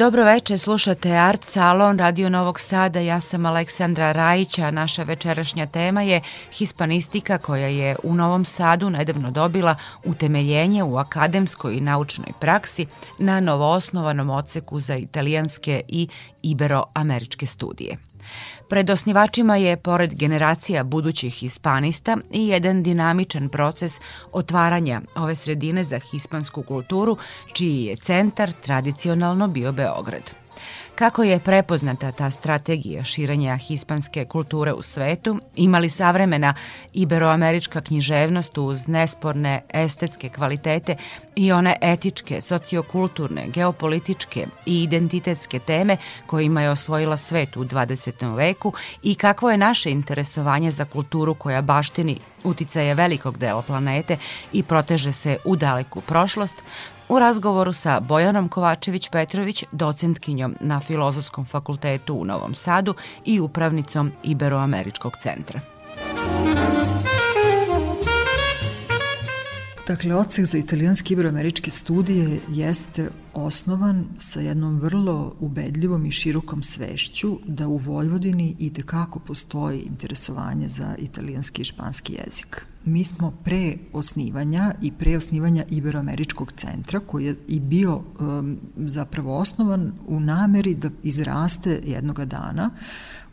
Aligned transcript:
Dobro 0.00 0.24
veče, 0.24 0.58
slušate 0.58 1.10
Art 1.12 1.44
Salon 1.44 1.98
Radio 1.98 2.28
Novog 2.28 2.60
Sada, 2.60 3.00
ja 3.00 3.20
sam 3.20 3.46
Aleksandra 3.46 4.12
Rajić, 4.12 4.58
a 4.58 4.70
naša 4.70 5.02
večerašnja 5.02 5.66
tema 5.66 6.02
je 6.02 6.20
hispanistika 6.52 7.38
koja 7.38 7.66
je 7.66 7.96
u 8.02 8.14
Novom 8.14 8.44
Sadu 8.44 8.90
nedavno 8.90 9.30
dobila 9.30 9.76
utemeljenje 10.04 10.82
u 10.82 10.96
akademskoj 10.96 11.74
i 11.74 11.80
naučnoj 11.80 12.32
praksi 12.40 12.86
na 13.18 13.40
novoosnovanom 13.40 14.30
oceku 14.30 14.80
za 14.80 14.96
italijanske 14.96 15.82
i 15.88 16.08
iberoameričke 16.42 17.46
studije. 17.46 18.09
Pred 18.70 18.90
osnivačima 18.90 19.56
je, 19.56 19.76
pored 19.76 20.14
generacija 20.14 20.84
budućih 20.84 21.34
hispanista, 21.34 22.16
i 22.30 22.48
jedan 22.48 22.82
dinamičan 22.82 23.48
proces 23.48 24.00
otvaranja 24.32 25.00
ove 25.16 25.34
sredine 25.34 25.84
za 25.84 25.98
hispansku 25.98 26.62
kulturu, 26.62 27.16
čiji 27.52 27.84
je 27.84 27.96
centar 27.96 28.52
tradicionalno 28.62 29.48
bio 29.48 29.72
Beograd. 29.72 30.39
Kako 31.00 31.22
je 31.22 31.38
prepoznata 31.38 32.12
ta 32.12 32.30
strategija 32.30 33.04
širenja 33.04 33.56
hispanske 33.56 34.24
kulture 34.24 34.72
u 34.72 34.82
svetu, 34.82 35.38
imali 35.56 35.88
savremena 35.88 36.54
iberoamerička 36.92 37.80
književnost 37.80 38.58
uz 38.58 38.88
nesporne 38.88 39.62
estetske 39.68 40.28
kvalitete 40.28 40.96
i 41.36 41.52
one 41.52 41.76
etičke, 41.80 42.40
sociokulturne, 42.40 43.48
geopolitičke 43.48 44.46
i 44.66 44.82
identitetske 44.82 45.58
teme 45.58 45.96
kojima 46.26 46.62
je 46.62 46.70
osvojila 46.70 47.16
svet 47.16 47.56
u 47.56 47.64
20. 47.64 48.36
veku 48.36 48.72
i 49.02 49.14
kakvo 49.14 49.50
je 49.50 49.58
naše 49.58 49.90
interesovanje 49.90 50.70
za 50.70 50.84
kulturu 50.84 51.34
koja 51.34 51.62
baštini 51.62 52.18
uticaje 52.44 52.94
velikog 52.94 53.38
dela 53.38 53.62
planete 53.62 54.16
i 54.52 54.62
proteže 54.62 55.12
se 55.12 55.36
u 55.44 55.56
daleku 55.56 56.00
prošlost, 56.00 56.56
U 57.10 57.18
razgovoru 57.18 57.72
sa 57.72 58.00
Bojanom 58.00 58.48
Kovačević-Petrović, 58.48 59.64
docentkinjom 59.72 60.54
na 60.60 60.80
Filozofskom 60.80 61.44
fakultetu 61.44 62.14
u 62.14 62.24
Novom 62.24 62.54
Sadu 62.54 62.94
i 63.24 63.40
upravnicom 63.40 64.12
Iberoameričkog 64.22 65.12
centra. 65.22 65.60
Dakle, 69.90 70.14
odsek 70.14 70.44
za 70.44 70.58
italijanske 70.58 71.14
iberoameričke 71.14 71.70
studije 71.70 72.40
jeste 72.48 73.10
osnovan 73.34 74.04
sa 74.18 74.40
jednom 74.40 74.80
vrlo 74.80 75.34
ubedljivom 75.40 76.06
i 76.06 76.12
širokom 76.12 76.62
svešću 76.62 77.38
da 77.46 77.68
u 77.68 77.76
Vojvodini 77.76 78.56
i 78.58 78.72
tekako 78.72 79.18
postoji 79.18 79.80
interesovanje 79.80 80.68
za 80.68 80.94
italijanski 80.98 81.62
i 81.62 81.64
španski 81.64 82.12
jezik. 82.12 82.64
Mi 82.84 83.04
smo 83.04 83.32
pre 83.44 83.74
osnivanja 83.92 84.74
i 84.82 84.92
pre 84.92 85.16
osnivanja 85.16 85.64
Iberoameričkog 85.70 86.52
centra, 86.52 87.00
koji 87.00 87.24
je 87.24 87.34
i 87.48 87.60
bio 87.60 87.96
um, 87.96 88.58
zapravo 88.76 89.38
osnovan 89.38 89.92
u 90.06 90.20
nameri 90.20 90.74
da 90.74 90.90
izraste 91.02 91.80
jednoga 91.84 92.24
dana 92.24 92.70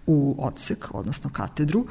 u 0.07 0.35
odsek, 0.39 0.87
odnosno 0.91 1.29
katedru, 1.29 1.85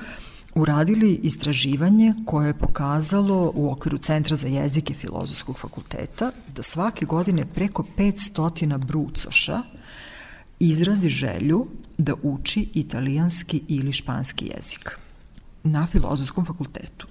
uradili 0.57 1.21
istraživanje 1.23 2.15
koje 2.27 2.47
je 2.47 2.59
pokazalo 2.59 3.53
u 3.55 3.71
okviru 3.71 3.99
Centra 3.99 4.37
za 4.37 4.47
jezike 4.47 4.95
Filozofskog 4.95 5.59
fakulteta 5.59 6.33
da 6.57 6.63
svake 6.63 7.05
godine 7.05 7.47
preko 7.47 7.85
500 7.97 8.79
brucoša 8.79 9.63
izrazi 10.59 11.09
želju 11.09 11.67
da 11.99 12.15
uči 12.23 12.69
italijanski 12.75 13.63
ili 13.69 13.93
španski 13.93 14.47
jezik 14.55 14.99
na 15.63 15.87
filozofskom 15.87 16.45
fakultetu. 16.45 17.07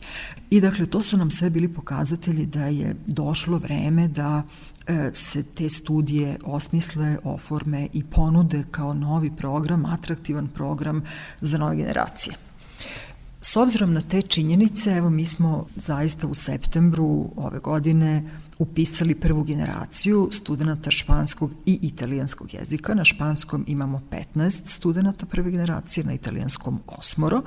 I 0.50 0.62
dakle, 0.62 0.85
to 0.85 1.01
su 1.01 1.17
nam 1.17 1.31
sve 1.31 1.50
bili 1.50 1.73
pokazatelji 1.73 2.45
da 2.45 2.66
je 2.66 2.95
došlo 3.07 3.57
vreme 3.57 4.07
da 4.07 4.44
e, 4.88 5.09
se 5.13 5.44
te 5.44 5.69
studije 5.69 6.38
osmisle, 6.44 7.17
oforme 7.23 7.88
i 7.94 8.03
ponude 8.03 8.63
kao 8.72 8.94
novi 8.94 9.31
program, 9.38 9.85
atraktivan 9.85 10.47
program 10.47 11.03
za 11.41 11.57
nove 11.57 11.75
generacije. 11.75 12.44
S 13.55 13.57
obzirom 13.57 13.93
na 13.93 14.01
te 14.01 14.21
činjenice, 14.21 14.91
evo 14.91 15.09
mi 15.09 15.25
smo 15.25 15.66
zaista 15.75 16.27
u 16.27 16.33
septembru 16.33 17.29
ove 17.35 17.59
godine 17.59 18.23
upisali 18.59 19.16
prvu 19.16 19.43
generaciju 19.43 20.29
studenta 20.31 20.91
španskog 20.91 21.51
i 21.65 21.79
italijanskog 21.81 22.53
jezika. 22.53 22.94
Na 22.94 23.05
španskom 23.05 23.65
imamo 23.67 24.01
15 24.35 24.61
studenta 24.65 25.25
prve 25.25 25.51
generacije, 25.51 26.03
na 26.03 26.13
italijanskom 26.13 26.79
osmoro. 26.88 27.41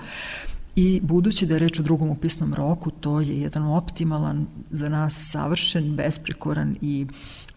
I 0.76 1.00
budući 1.02 1.46
da 1.46 1.54
je 1.54 1.60
reč 1.60 1.80
o 1.80 1.82
drugom 1.82 2.10
upisnom 2.10 2.54
roku, 2.54 2.90
to 2.90 3.20
je 3.20 3.40
jedan 3.40 3.62
optimalan, 3.62 4.46
za 4.70 4.88
nas 4.88 5.28
savršen, 5.30 5.96
besprekoran 5.96 6.76
i 6.82 7.06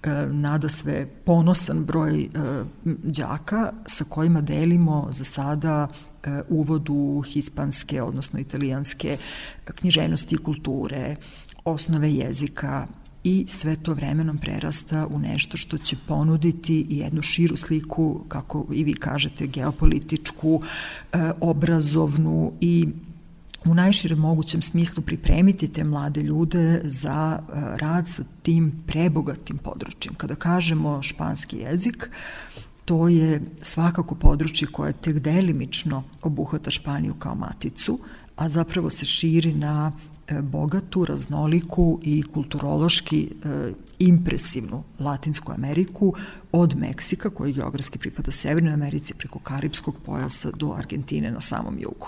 e, 0.04 0.10
nada 0.32 0.70
sve 0.70 1.08
ponosan 1.26 1.86
broj 1.86 2.24
e, 2.24 2.28
đaka 3.04 3.74
sa 3.86 4.04
kojima 4.04 4.42
delimo 4.42 5.08
za 5.12 5.24
sada 5.24 5.88
e, 6.24 6.42
uvod 6.50 6.90
u 6.90 7.22
hispanske, 7.22 8.02
odnosno 8.02 8.40
italijanske 8.40 9.18
književnosti 9.66 10.36
i 10.36 10.44
kulture, 10.44 11.16
osnove 11.66 12.14
jezika 12.14 12.88
i 13.24 13.46
sve 13.48 13.76
to 13.76 13.94
vremenom 13.94 14.38
prerasta 14.38 15.08
u 15.08 15.20
nešto 15.20 15.58
što 15.58 15.78
će 15.78 15.96
ponuditi 16.08 16.86
jednu 16.90 17.22
širu 17.22 17.58
sliku, 17.58 18.22
kako 18.28 18.66
i 18.74 18.84
vi 18.84 18.94
kažete, 18.94 19.48
geopolitičku, 19.48 20.62
e, 21.14 21.32
obrazovnu 21.42 22.54
i 22.62 22.88
u 23.66 23.74
najširem 23.74 24.20
mogućem 24.20 24.62
smislu 24.62 25.04
pripremiti 25.04 25.68
te 25.68 25.84
mlade 25.84 26.22
ljude 26.22 26.82
za 26.84 27.40
e, 27.40 27.78
rad 27.78 28.08
sa 28.08 28.24
tim 28.42 28.84
prebogatim 28.88 29.58
područjem. 29.58 30.16
Kada 30.16 30.36
kažemo 30.36 31.04
španski 31.04 31.58
jezik, 31.58 32.10
to 32.86 33.08
je 33.08 33.42
svakako 33.62 34.16
područje 34.16 34.68
koje 34.68 34.94
tek 34.94 35.20
delimično 35.20 36.04
obuhvata 36.22 36.72
Španiju 36.72 37.14
kao 37.14 37.36
maticu, 37.36 38.00
a 38.36 38.50
zapravo 38.50 38.90
se 38.90 39.06
širi 39.06 39.54
na 39.54 39.92
e, 40.28 40.42
bogatu, 40.42 41.06
raznoliku 41.06 42.00
i 42.04 42.24
kulturološki 42.24 43.30
e, 43.44 43.72
impresivnu 44.00 44.84
Latinsku 45.00 45.52
Ameriku 45.52 46.14
od 46.52 46.78
Meksika, 46.78 47.30
koji 47.30 47.54
geografski 47.54 48.00
pripada 48.00 48.32
Severnoj 48.32 48.74
Americi 48.74 49.14
preko 49.14 49.40
Karibskog 49.40 49.96
pojasa 50.06 50.52
do 50.52 50.74
Argentine 50.78 51.32
na 51.32 51.42
samom 51.42 51.80
jugu. 51.80 52.08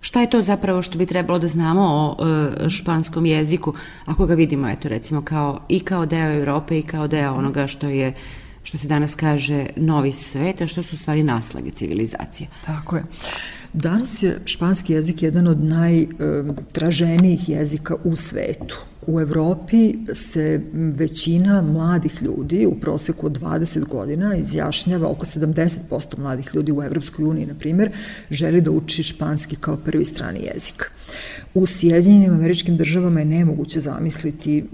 Šta 0.00 0.20
je 0.20 0.30
to 0.30 0.42
zapravo 0.42 0.82
što 0.82 0.98
bi 0.98 1.06
trebalo 1.06 1.38
da 1.38 1.48
znamo 1.48 1.82
o 1.82 2.16
e, 2.26 2.70
španskom 2.70 3.26
jeziku, 3.26 3.74
ako 4.04 4.26
ga 4.26 4.34
vidimo, 4.34 4.68
eto, 4.68 4.88
recimo, 4.88 5.22
kao, 5.22 5.60
i 5.68 5.80
kao 5.80 6.06
deo 6.06 6.38
Europe 6.38 6.78
i 6.78 6.82
kao 6.82 7.08
deo 7.08 7.34
onoga 7.34 7.66
što 7.66 7.88
je 7.88 8.14
što 8.68 8.78
se 8.78 8.88
danas 8.88 9.14
kaže 9.14 9.66
novi 9.76 10.12
svet, 10.12 10.60
a 10.60 10.66
što 10.66 10.82
su 10.82 10.98
stvari 10.98 11.22
naslage 11.22 11.70
civilizacije. 11.70 12.48
Tako 12.66 12.96
je. 12.96 13.02
Danas 13.72 14.22
je 14.22 14.40
španski 14.44 14.92
jezik 14.92 15.22
jedan 15.22 15.46
od 15.46 15.64
najtraženijih 15.64 17.48
jezika 17.48 17.94
u 18.04 18.16
svetu. 18.16 18.76
U 19.08 19.20
Evropi 19.20 19.94
se 20.14 20.60
većina 20.72 21.62
mladih 21.62 22.22
ljudi 22.22 22.66
u 22.66 22.80
proseku 22.80 23.26
od 23.26 23.40
20 23.40 23.84
godina 23.84 24.36
izjašnjava 24.36 25.08
oko 25.08 25.26
70% 25.26 26.18
mladih 26.18 26.50
ljudi 26.54 26.72
u 26.72 26.82
Evropskoj 26.82 27.24
uniji, 27.24 27.46
na 27.46 27.54
primjer, 27.54 27.90
želi 28.30 28.60
da 28.60 28.70
uči 28.70 29.02
španski 29.02 29.56
kao 29.56 29.76
prvi 29.76 30.04
strani 30.04 30.40
jezik. 30.54 30.90
U 31.54 31.66
Sjedinjenim 31.66 32.34
američkim 32.34 32.76
državama 32.76 33.20
je 33.20 33.26
nemoguće 33.26 33.80
zamisliti 33.80 34.58
e, 34.58 34.64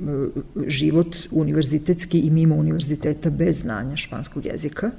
život 0.67 1.17
univerzitetski 1.31 2.19
i 2.19 2.31
mimo 2.31 2.55
univerziteta 2.55 3.31
bez 3.31 3.61
znanja 3.61 3.97
španskog 3.97 4.47
jezika 4.47 4.91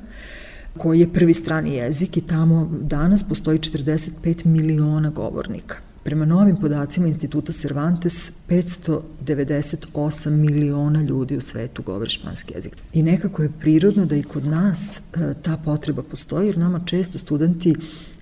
koji 0.78 1.00
je 1.00 1.14
prvi 1.14 1.34
strani 1.34 1.74
jezik 1.74 2.18
i 2.18 2.22
tamo 2.22 2.72
danas 2.82 3.24
postoji 3.24 3.60
45 3.60 4.46
miliona 4.46 5.10
govornika. 5.10 5.76
Prema 6.06 6.26
novim 6.26 6.58
podacima 6.58 7.08
Instituta 7.08 7.52
Cervantes, 7.52 8.32
598 8.50 10.30
miliona 10.30 11.02
ljudi 11.02 11.38
u 11.38 11.42
svetu 11.42 11.84
govore 11.84 12.10
španski 12.10 12.54
jezik. 12.54 12.78
I 12.94 13.04
nekako 13.04 13.44
je 13.44 13.52
prirodno 13.60 14.06
da 14.06 14.16
i 14.16 14.24
kod 14.24 14.46
nas 14.46 14.98
e, 14.98 15.02
ta 15.42 15.58
potreba 15.66 16.04
postoji, 16.04 16.48
jer 16.48 16.58
nama 16.58 16.80
često 16.86 17.18
studenti 17.18 17.76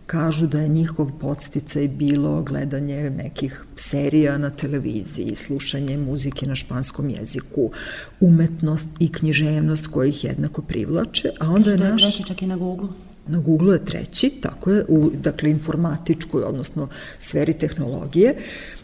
kažu 0.06 0.48
da 0.48 0.62
je 0.62 0.68
njihov 0.68 1.12
podsticaj 1.20 1.88
bilo 1.88 2.44
gledanje 2.44 3.10
nekih 3.10 3.66
serija 3.76 4.38
na 4.38 4.50
televiziji, 4.50 5.36
slušanje 5.36 5.98
muzike 5.98 6.48
na 6.48 6.56
španskom 6.56 7.10
jeziku, 7.10 7.72
umetnost 8.20 8.88
i 9.00 9.12
književnost 9.12 9.88
koji 9.88 10.10
ih 10.10 10.24
jednako 10.24 10.62
privlače, 10.62 11.30
a 11.40 11.50
onda 11.50 11.72
je 11.72 11.78
naš... 11.78 12.14
Što 12.14 12.24
čak 12.24 12.42
i 12.42 12.48
na 12.48 12.58
Google. 12.58 12.88
Na 13.28 13.40
Google 13.40 13.75
je 13.75 13.86
treći, 13.86 14.30
tako 14.30 14.72
je, 14.72 14.86
u 14.88 15.12
dakle, 15.14 15.50
informatičkoj, 15.50 16.44
odnosno 16.44 16.88
sferi 17.20 17.54
tehnologije. 17.54 18.36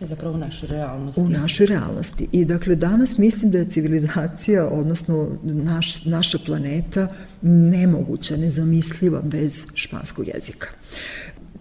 Zapravo 0.01 0.35
u 0.35 0.37
našoj 0.37 0.69
realnosti. 0.69 1.21
U 1.21 1.29
našoj 1.29 1.65
realnosti. 1.65 2.27
I 2.31 2.45
dakle, 2.45 2.75
danas 2.75 3.17
mislim 3.17 3.51
da 3.51 3.57
je 3.57 3.69
civilizacija, 3.69 4.67
odnosno 4.67 5.29
naš, 5.43 6.05
naša 6.05 6.37
planeta, 6.45 7.07
nemoguća, 7.41 8.37
nezamisliva 8.37 9.21
bez 9.21 9.65
španskog 9.73 10.27
jezika. 10.27 10.67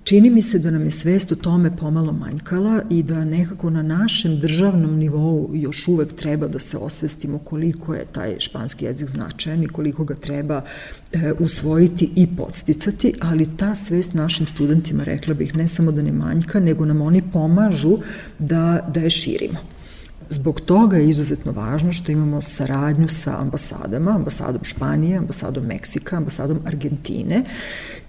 Čini 0.08 0.30
mi 0.30 0.42
se 0.42 0.58
da 0.58 0.70
nam 0.70 0.84
je 0.84 0.90
svest 0.90 1.32
o 1.32 1.34
tome 1.34 1.76
pomalo 1.76 2.12
manjkala 2.12 2.82
i 2.90 3.02
da 3.02 3.24
nekako 3.24 3.70
na 3.70 3.82
našem 3.82 4.38
državnom 4.40 4.96
nivou 4.96 5.50
još 5.54 5.88
uvek 5.88 6.12
treba 6.12 6.48
da 6.48 6.58
se 6.58 6.76
osvestimo 6.76 7.38
koliko 7.38 7.94
je 7.94 8.04
taj 8.12 8.36
španski 8.38 8.84
jezik 8.84 9.08
značajan 9.08 9.62
i 9.62 9.68
koliko 9.68 10.04
ga 10.04 10.14
treba 10.14 10.62
e, 11.12 11.32
usvojiti 11.38 12.10
i 12.16 12.26
podsticati, 12.36 13.14
ali 13.20 13.56
ta 13.56 13.74
svest 13.74 14.14
našim 14.14 14.46
studentima, 14.46 15.04
rekla 15.04 15.34
bih, 15.34 15.56
ne 15.56 15.68
samo 15.68 15.92
da 15.92 16.02
ne 16.02 16.12
manjka, 16.12 16.60
nego 16.60 16.84
nam 16.84 17.02
oni 17.02 17.22
pomažu 17.32 17.98
da, 18.38 18.90
da 18.94 19.00
je 19.00 19.10
širimo. 19.10 19.58
Zbog 20.30 20.60
toga 20.60 20.96
je 20.96 21.10
izuzetno 21.10 21.52
važno 21.52 21.92
što 21.92 22.12
imamo 22.12 22.40
saradnju 22.40 23.08
sa 23.08 23.40
ambasadama, 23.40 24.10
ambasadom 24.10 24.64
Španije, 24.64 25.18
ambasadom 25.18 25.64
Meksika, 25.66 26.16
ambasadom 26.16 26.58
Argentine 26.66 27.44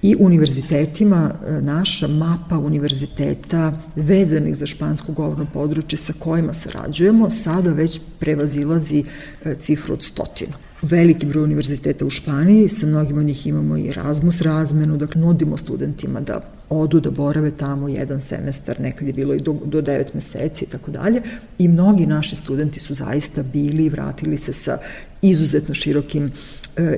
i 0.01 0.15
univerzitetima. 0.19 1.31
E, 1.47 1.61
naša 1.61 2.07
mapa 2.07 2.57
univerziteta 2.57 3.73
vezanih 3.95 4.55
za 4.55 4.65
špansko 4.65 5.11
govorno 5.11 5.45
područje 5.53 5.97
sa 5.97 6.13
kojima 6.19 6.53
sarađujemo 6.53 7.29
sada 7.29 7.73
već 7.73 7.99
prevazilazi 8.19 9.03
e, 9.45 9.55
cifru 9.55 9.93
od 9.93 10.03
stotinu 10.03 10.68
veliki 10.81 11.25
broj 11.25 11.43
univerziteta 11.43 12.05
u 12.05 12.09
Španiji, 12.09 12.69
sa 12.69 12.85
mnogim 12.85 13.17
od 13.17 13.25
njih 13.25 13.47
imamo 13.47 13.77
i 13.77 13.89
Erasmus 13.89 14.41
razmenu, 14.41 14.97
dakle 14.97 15.21
nudimo 15.21 15.57
studentima 15.57 16.19
da 16.19 16.41
odu 16.69 16.99
da 16.99 17.11
borave 17.11 17.51
tamo 17.51 17.87
jedan 17.87 18.21
semestar, 18.21 18.79
nekad 18.79 19.07
je 19.07 19.13
bilo 19.13 19.33
i 19.33 19.39
do, 19.39 19.57
do 19.65 19.81
devet 19.81 20.13
meseci 20.13 20.65
i 20.65 20.67
tako 20.67 20.91
dalje. 20.91 21.21
I 21.57 21.67
mnogi 21.67 22.05
naši 22.05 22.35
studenti 22.35 22.79
su 22.79 22.93
zaista 22.93 23.43
bili 23.43 23.85
i 23.85 23.89
vratili 23.89 24.37
se 24.37 24.53
sa 24.53 24.77
izuzetno 25.21 25.73
širokim 25.73 26.31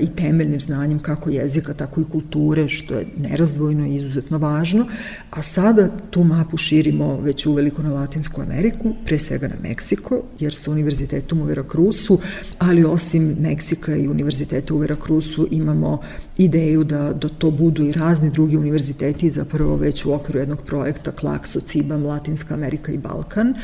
i 0.02 0.08
temeljnim 0.08 0.60
znanjem 0.60 1.00
kako 1.00 1.30
jezika, 1.30 1.74
tako 1.74 2.02
i 2.02 2.06
kulture, 2.12 2.70
što 2.70 2.94
je 2.94 3.06
nerazdvojno 3.18 3.86
i 3.86 3.96
izuzetno 3.96 4.38
važno, 4.38 4.86
a 5.30 5.42
sada 5.42 5.90
tu 6.10 6.24
mapu 6.24 6.58
širimo 6.58 7.20
već 7.20 7.46
uveliko 7.46 7.82
na 7.82 7.94
Latinsku 7.94 8.42
Ameriku, 8.42 8.94
pre 9.06 9.20
svega 9.20 9.48
na 9.48 9.56
Meksiko, 9.62 10.22
jer 10.40 10.54
sa 10.54 10.72
univerzitetom 10.72 11.42
u 11.42 11.44
Veracruzu, 11.44 12.18
ali 12.60 12.86
osim 12.86 13.36
Meksika 13.40 13.96
i 13.96 14.08
univerziteta 14.08 14.74
u 14.74 14.78
Veracruzu 14.78 15.48
imamo 15.52 16.00
ideju 16.38 16.84
da, 16.84 17.14
da 17.14 17.30
to 17.30 17.52
budu 17.52 17.84
i 17.84 17.92
razni 17.92 18.30
drugi 18.30 18.58
univerziteti, 18.58 19.30
zapravo 19.30 19.76
već 19.76 20.06
u 20.06 20.14
okviru 20.14 20.40
jednog 20.40 20.62
projekta 20.62 21.12
Klakso, 21.12 21.60
Cibam, 21.60 22.06
Latinska 22.06 22.54
Amerika 22.54 22.92
i 22.92 22.98
Balkan, 22.98 23.48
e, 23.48 23.56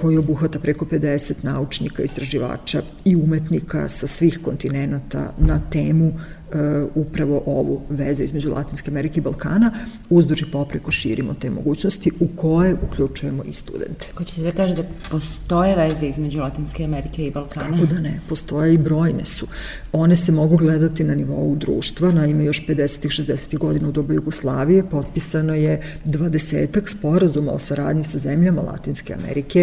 koji 0.00 0.16
obuhvata 0.16 0.58
preko 0.58 0.84
50 0.84 1.34
naučnika, 1.42 2.02
istraživača 2.02 2.82
i 3.04 3.16
umetnika 3.16 3.88
sa 3.88 4.06
svih 4.06 4.38
kontinenta 4.42 5.29
na 5.38 5.60
temu 5.70 6.12
E, 6.52 6.86
upravo 6.94 7.42
ovu 7.46 7.80
veze 7.90 8.24
između 8.24 8.50
Latinske 8.50 8.90
Amerike 8.90 9.20
i 9.20 9.22
Balkana, 9.22 9.72
uzduži 10.10 10.44
popreko 10.52 10.90
širimo 10.90 11.34
te 11.34 11.50
mogućnosti 11.50 12.10
u 12.20 12.28
koje 12.36 12.76
uključujemo 12.82 13.42
i 13.42 13.52
studente. 13.52 14.08
Ko 14.14 14.24
ćete 14.24 14.42
da 14.42 14.52
kaže 14.52 14.74
da 14.74 14.82
postoje 15.10 15.76
veze 15.76 16.06
između 16.06 16.40
Latinske 16.40 16.84
Amerike 16.84 17.26
i 17.26 17.30
Balkana? 17.30 17.70
Kako 17.70 17.86
da 17.86 18.00
ne, 18.00 18.20
postoje 18.28 18.74
i 18.74 18.78
brojne 18.78 19.24
su. 19.24 19.46
One 19.92 20.16
se 20.16 20.32
mogu 20.32 20.56
gledati 20.56 21.04
na 21.04 21.14
nivou 21.14 21.56
društva, 21.56 22.12
naime 22.12 22.44
još 22.44 22.66
50. 22.66 23.22
60. 23.22 23.58
godina 23.58 23.88
u 23.88 23.92
dobu 23.92 24.12
Jugoslavije 24.12 24.90
potpisano 24.90 25.54
je 25.54 25.82
dvadesetak 26.04 26.88
sporazuma 26.88 27.52
o 27.52 27.58
saradnji 27.58 28.04
sa 28.04 28.18
zemljama 28.18 28.62
Latinske 28.62 29.14
Amerike 29.14 29.60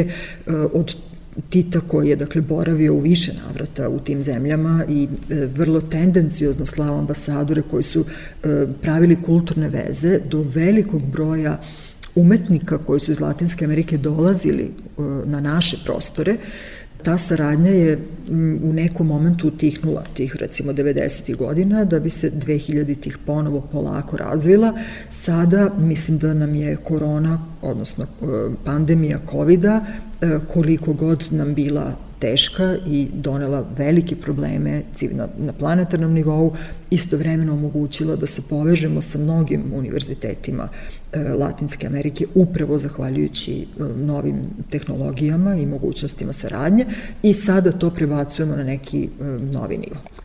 e, 0.48 0.52
od 0.74 0.96
Tita 1.50 1.80
koji 1.80 2.10
je 2.10 2.16
dakle 2.16 2.42
boravio 2.42 2.94
u 2.94 3.00
više 3.00 3.34
navrata 3.45 3.89
u 3.89 4.00
tim 4.00 4.24
zemljama 4.24 4.84
i 4.89 5.07
e, 5.30 5.36
vrlo 5.56 5.81
tendenciozno 5.81 6.66
slao 6.66 7.00
ambasadore 7.00 7.62
koji 7.62 7.84
su 7.84 8.06
e, 8.44 8.66
pravili 8.81 9.22
kulturne 9.25 9.69
veze 9.69 10.19
do 10.19 10.45
velikog 10.56 11.04
broja 11.04 11.60
umetnika 12.16 12.78
koji 12.78 13.00
su 13.00 13.12
iz 13.12 13.19
Latinske 13.19 13.66
Amerike 13.66 13.98
dolazili 13.98 14.63
e, 14.63 15.01
na 15.25 15.39
naše 15.39 15.78
prostore 15.86 16.38
ta 17.07 17.18
saradnja 17.18 17.71
je 17.71 18.00
u 18.63 18.74
nekom 18.74 19.07
momentu 19.07 19.48
utihnula 19.48 20.04
tih 20.13 20.36
recimo 20.36 20.71
90. 20.74 21.36
godina 21.36 21.86
da 21.86 22.00
bi 22.00 22.09
se 22.09 22.31
2000 22.31 23.00
tih 23.00 23.18
ponovo 23.25 23.62
polako 23.71 24.18
razvila. 24.18 24.74
Sada 25.09 25.69
mislim 25.80 26.18
da 26.18 26.33
nam 26.33 26.56
je 26.56 26.75
korona, 26.75 27.45
odnosno 27.62 28.06
pandemija 28.65 29.19
covid 29.31 29.65
E, 30.21 30.39
koliko 30.54 30.94
god 30.94 31.27
nam 31.31 31.54
bila 31.54 31.95
teška 32.19 32.75
i 32.86 33.08
donela 33.14 33.66
velike 33.78 34.16
probleme 34.16 34.81
na, 35.12 35.28
na 35.38 35.54
planetarnom 35.54 36.14
nivou, 36.14 36.56
istovremeno 36.90 37.54
omogućila 37.54 38.16
da 38.16 38.28
se 38.28 38.42
povežemo 38.42 39.02
sa 39.02 39.18
mnogim 39.19 39.64
univerzitetima 39.74 40.69
e, 41.14 41.19
Latinske 41.19 41.88
Amerike 41.88 42.25
upravo 42.36 42.80
zahvaljujući 42.80 43.62
e, 43.62 43.84
novim 43.84 44.42
tehnologijama 44.69 45.56
i 45.56 45.66
mogućnostima 45.66 46.34
saradnje 46.34 46.86
i 47.24 47.34
sada 47.34 47.72
to 47.72 47.90
prebacujemo 47.90 48.56
na 48.56 48.64
neki 48.64 49.10
novi 49.52 49.78
nivo. 49.78 50.17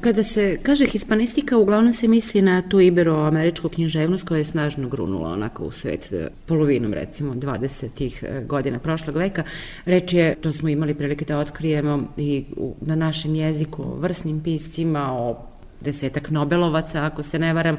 Kada 0.00 0.22
se 0.22 0.58
kaže 0.62 0.86
hispanistika, 0.86 1.58
uglavnom 1.58 1.92
se 1.92 2.08
misli 2.08 2.42
na 2.42 2.62
tu 2.62 2.80
iberoameričku 2.80 3.68
književnost 3.68 4.28
koja 4.28 4.38
je 4.38 4.44
snažno 4.44 4.88
grunula 4.88 5.32
onako 5.32 5.64
u 5.64 5.70
svet 5.70 6.12
e, 6.12 6.28
polovinom 6.46 6.92
recimo 6.92 7.34
20. 7.34 8.24
E, 8.24 8.44
godina 8.44 8.78
prošlog 8.78 9.16
veka. 9.16 9.42
Reč 9.86 10.12
je, 10.12 10.34
to 10.34 10.52
smo 10.52 10.68
imali 10.68 10.94
prilike 10.94 11.24
da 11.24 11.38
otkrijemo 11.38 12.02
i 12.16 12.44
na 12.80 12.94
našem 12.94 13.34
jeziku 13.34 13.82
o 13.82 13.96
vrsnim 13.96 14.40
piscima, 14.40 15.12
o 15.12 15.36
desetak 15.80 16.30
Nobelovaca, 16.30 17.04
ako 17.04 17.22
se 17.22 17.38
ne 17.38 17.52
varam, 17.52 17.76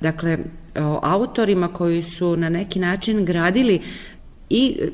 dakle, 0.00 0.38
o 0.76 1.00
autorima 1.02 1.68
koji 1.68 2.02
su 2.02 2.36
na 2.36 2.48
neki 2.48 2.78
način 2.78 3.24
gradili 3.24 3.80
i 4.50 4.76
e, 4.80 4.88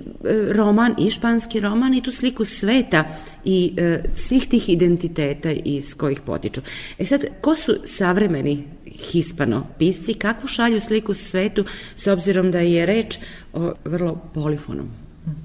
roman, 0.52 0.94
i 0.98 1.10
španski 1.10 1.60
roman 1.60 1.94
i 1.94 2.02
tu 2.02 2.12
sliku 2.12 2.44
sveta 2.44 3.04
i 3.44 3.74
e, 3.76 4.02
svih 4.16 4.48
tih 4.48 4.68
identiteta 4.68 5.50
iz 5.50 5.94
kojih 5.94 6.20
potiču. 6.20 6.60
E 6.98 7.06
sad, 7.06 7.24
ko 7.40 7.56
su 7.56 7.76
savremeni 7.84 8.64
hispano 8.86 9.66
pisci, 9.78 10.14
kakvu 10.14 10.48
šalju 10.48 10.80
sliku 10.80 11.14
svetu 11.14 11.64
s 11.96 12.06
obzirom 12.06 12.50
da 12.50 12.60
je 12.60 12.86
reč 12.86 13.18
o 13.52 13.72
vrlo 13.84 14.20
polifonom 14.34 14.88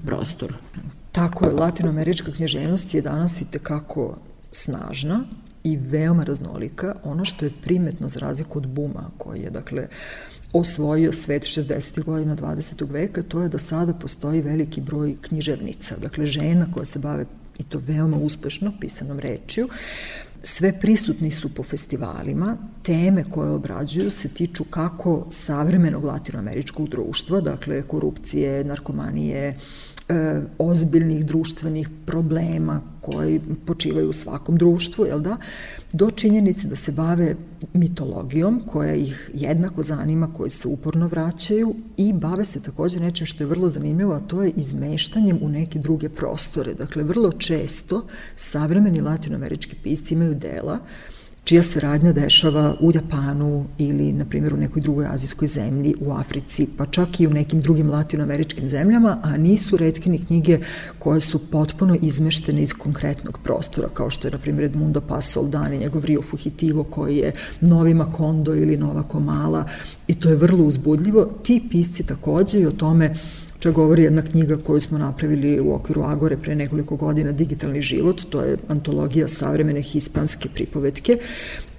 prostoru? 0.06 0.54
Tako 1.12 1.46
je, 1.46 1.52
latinoamerička 1.52 2.32
knježevnost 2.32 2.94
je 2.94 3.02
danas 3.02 3.40
i 3.40 3.50
tekako 3.50 4.16
snažna 4.52 5.24
i 5.64 5.76
veoma 5.76 6.24
raznolika. 6.24 6.94
Ono 7.04 7.24
što 7.24 7.44
je 7.44 7.52
primetno 7.62 8.08
za 8.08 8.20
razliku 8.20 8.58
od 8.58 8.66
buma, 8.66 9.10
koji 9.18 9.40
je, 9.40 9.50
dakle, 9.50 9.88
osvojio 10.52 11.12
svet 11.12 11.42
60. 11.42 12.04
godina 12.04 12.36
20. 12.36 12.90
veka, 12.90 13.22
to 13.22 13.42
je 13.42 13.48
da 13.48 13.58
sada 13.58 13.94
postoji 13.94 14.40
veliki 14.40 14.80
broj 14.80 15.16
književnica, 15.20 15.96
dakle 15.96 16.26
žena 16.26 16.66
koja 16.74 16.84
se 16.84 16.98
bave 16.98 17.26
i 17.58 17.62
to 17.62 17.78
veoma 17.86 18.16
uspešno 18.16 18.72
pisanom 18.80 19.18
rečju, 19.18 19.68
sve 20.42 20.80
prisutni 20.80 21.30
su 21.30 21.48
po 21.54 21.62
festivalima, 21.62 22.56
teme 22.82 23.24
koje 23.24 23.50
obrađuju 23.50 24.10
se 24.10 24.28
tiču 24.28 24.64
kako 24.64 25.26
savremenog 25.30 26.04
latinoameričkog 26.04 26.88
društva, 26.88 27.40
dakle 27.40 27.82
korupcije, 27.82 28.64
narkomanije, 28.64 29.56
e, 30.10 30.40
ozbiljnih 30.58 31.26
društvenih 31.26 31.88
problema 32.06 32.80
koji 33.00 33.40
počivaju 33.66 34.10
u 34.10 34.12
svakom 34.12 34.56
društvu, 34.56 35.06
jel 35.06 35.20
da, 35.20 35.36
do 35.92 36.10
činjenice 36.10 36.68
da 36.68 36.76
se 36.76 36.92
bave 36.92 37.34
mitologijom 37.72 38.62
koja 38.66 38.94
ih 38.94 39.30
jednako 39.34 39.82
zanima, 39.82 40.32
koji 40.32 40.50
se 40.50 40.68
uporno 40.68 41.08
vraćaju 41.08 41.74
i 41.96 42.12
bave 42.12 42.44
se 42.44 42.62
takođe 42.62 43.00
nečim 43.00 43.26
što 43.26 43.42
je 43.42 43.48
vrlo 43.48 43.68
zanimljivo, 43.68 44.14
a 44.14 44.20
to 44.20 44.42
je 44.42 44.52
izmeštanjem 44.56 45.38
u 45.42 45.48
neke 45.48 45.78
druge 45.78 46.08
prostore. 46.08 46.74
Dakle, 46.74 47.02
vrlo 47.02 47.32
često 47.32 48.06
savremeni 48.36 49.00
latinoamerički 49.00 49.76
pisci 49.82 50.14
imaju 50.14 50.34
dela 50.34 50.78
čija 51.50 51.62
se 51.62 51.80
radnja 51.80 52.12
dešava 52.12 52.76
u 52.80 52.92
Japanu 52.94 53.64
ili, 53.78 54.12
na 54.12 54.24
primjer, 54.24 54.54
u 54.54 54.56
nekoj 54.56 54.82
drugoj 54.82 55.06
azijskoj 55.06 55.48
zemlji, 55.48 55.94
u 56.00 56.12
Africi, 56.12 56.68
pa 56.76 56.86
čak 56.86 57.20
i 57.20 57.26
u 57.26 57.30
nekim 57.30 57.60
drugim 57.60 57.90
latinoameričkim 57.90 58.68
zemljama, 58.68 59.18
a 59.22 59.36
nisu 59.36 59.76
redke 59.76 60.10
ni 60.10 60.18
knjige 60.18 60.58
koje 60.98 61.20
su 61.20 61.38
potpuno 61.50 61.96
izmeštene 62.02 62.62
iz 62.62 62.72
konkretnog 62.72 63.38
prostora, 63.44 63.88
kao 63.94 64.10
što 64.10 64.28
je, 64.28 64.32
na 64.32 64.38
primjer, 64.38 64.64
Edmundo 64.64 65.00
Paso 65.00 65.40
Oldani, 65.40 65.78
njegov 65.78 66.04
Rio 66.04 66.22
Fugitivo, 66.22 66.84
koji 66.84 67.16
je 67.16 67.32
Novi 67.60 67.94
Makondo 67.94 68.54
ili 68.54 68.76
Nova 68.76 69.02
Komala, 69.02 69.64
i 70.06 70.14
to 70.14 70.28
je 70.28 70.36
vrlo 70.36 70.64
uzbudljivo. 70.64 71.24
Ti 71.42 71.62
pisci 71.70 72.02
takođe 72.02 72.60
i 72.60 72.66
o 72.66 72.70
tome 72.70 73.14
čak 73.60 73.74
govori 73.74 74.02
jedna 74.02 74.22
knjiga 74.22 74.56
koju 74.56 74.80
smo 74.80 74.98
napravili 74.98 75.60
u 75.60 75.74
okviru 75.74 76.02
Agore 76.02 76.36
pre 76.36 76.54
nekoliko 76.54 76.96
godina, 76.96 77.32
Digitalni 77.32 77.82
život, 77.82 78.22
to 78.30 78.40
je 78.40 78.56
antologija 78.68 79.28
savremene 79.28 79.82
hispanske 79.82 80.48
pripovetke. 80.54 81.18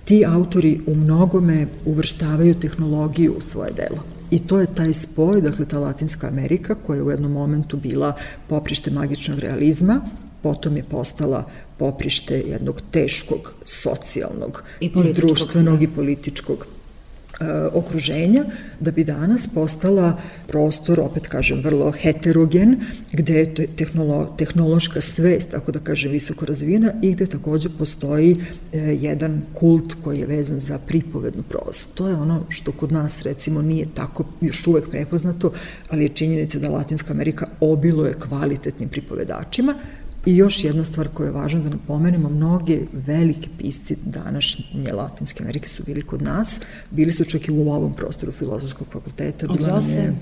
Ti 0.03 0.25
autori 0.27 0.79
u 0.88 0.95
mnogome 0.95 1.67
uvrštavaju 1.85 2.55
tehnologiju 2.55 3.33
u 3.38 3.41
svoje 3.41 3.71
delo. 3.71 4.03
I 4.31 4.39
to 4.39 4.59
je 4.59 4.75
taj 4.75 4.93
spoj, 4.93 5.41
dakle 5.41 5.65
ta 5.65 5.79
Latinska 5.79 6.27
Amerika 6.27 6.75
koja 6.75 6.97
je 6.97 7.03
u 7.03 7.09
jednom 7.11 7.31
momentu 7.31 7.77
bila 7.77 8.13
poprište 8.47 8.91
magičnog 8.91 9.39
realizma, 9.39 10.01
potom 10.43 10.77
je 10.77 10.83
postala 10.83 11.45
poprište 11.77 12.43
jednog 12.47 12.81
teškog 12.91 13.53
socijalnog 13.65 14.63
i, 14.79 14.85
i 14.85 15.13
društvenog 15.13 15.77
da. 15.77 15.83
i 15.83 15.88
političkog 15.88 16.67
okruženja, 17.74 18.43
da 18.79 18.91
bi 18.91 19.03
danas 19.03 19.48
postala 19.48 20.17
prostor, 20.48 21.00
opet 21.00 21.27
kažem, 21.27 21.62
vrlo 21.63 21.91
heterogen, 21.91 22.75
gde 23.12 23.39
je 23.39 23.67
tehnolo, 23.75 24.36
tehnološka 24.38 25.01
svest, 25.01 25.51
tako 25.51 25.71
da 25.71 25.79
kažem, 25.79 26.12
visoko 26.12 26.45
razvijena 26.45 26.93
i 27.01 27.13
gde 27.13 27.25
takođe 27.25 27.69
postoji 27.77 28.38
e, 28.74 28.79
jedan 28.79 29.41
kult 29.53 29.95
koji 30.03 30.19
je 30.19 30.25
vezan 30.25 30.60
za 30.60 30.79
pripovednu 30.79 31.43
prozu. 31.43 31.88
To 31.93 32.07
je 32.07 32.15
ono 32.15 32.43
što 32.50 32.71
kod 32.71 32.91
nas, 32.91 33.21
recimo, 33.21 33.62
nije 33.62 33.88
tako 33.93 34.25
još 34.41 34.67
uvek 34.67 34.89
prepoznato, 34.89 35.51
ali 35.89 36.03
je 36.03 36.10
činjenica 36.10 36.60
da 36.60 36.69
Latinska 36.69 37.13
Amerika 37.13 37.48
obiluje 37.60 38.13
kvalitetnim 38.13 38.89
pripovedačima, 38.89 39.75
I 40.25 40.35
još 40.35 40.63
jedna 40.63 40.85
stvar 40.85 41.07
koja 41.07 41.25
je 41.25 41.31
važna 41.31 41.59
da 41.59 41.69
napomenemo, 41.69 42.29
mnoge 42.29 42.79
velike 42.93 43.49
pisci 43.57 43.95
današnje 44.05 44.93
Latinske 44.93 45.43
Amerike 45.43 45.67
su 45.67 45.83
bili 45.83 46.01
kod 46.01 46.21
nas, 46.21 46.59
bili 46.91 47.11
su 47.11 47.25
čak 47.25 47.47
i 47.47 47.51
u 47.51 47.71
ovom 47.71 47.93
prostoru 47.93 48.31
filozofskog 48.31 48.87
fakulteta. 48.91 49.47
Bila 49.47 49.81
nam 49.81 49.89
je 49.89 50.15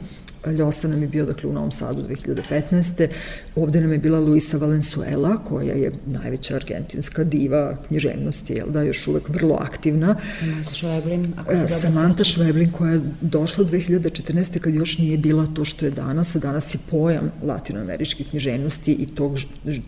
Ljosa 0.46 0.88
nam 0.88 1.01
je 1.01 1.08
bio 1.08 1.25
dakle 1.25 1.50
u 1.50 1.53
Novom 1.53 1.72
Sadu 1.72 2.03
2015. 2.03 3.08
Ovde 3.55 3.81
nam 3.81 3.91
je 3.91 3.98
bila 3.98 4.19
Luisa 4.19 4.58
Valenzuela, 4.58 5.43
koja 5.43 5.74
je 5.74 5.91
najveća 6.05 6.55
argentinska 6.55 7.24
diva 7.24 7.77
književnosti, 7.88 8.53
jel 8.53 8.69
da, 8.69 8.81
još 8.81 9.08
uvek 9.08 9.29
vrlo 9.29 9.58
aktivna. 9.60 10.15
Samantha 10.39 10.74
Šveblin. 10.74 11.34
Ako 11.38 11.67
se 11.67 11.79
Samantha 11.79 12.24
Šveblin 12.24 12.72
koja 12.72 12.91
je 12.91 13.01
došla 13.22 13.65
2014. 13.65 14.60
kad 14.60 14.74
još 14.74 14.98
nije 14.98 15.17
bila 15.17 15.48
to 15.55 15.65
što 15.65 15.86
je 15.86 15.91
danas, 15.91 16.36
a 16.36 16.39
danas 16.39 16.75
je 16.75 16.79
pojam 16.89 17.31
latinoameričke 17.43 18.24
književnosti 18.24 18.93
i 18.93 19.05
tog, 19.05 19.38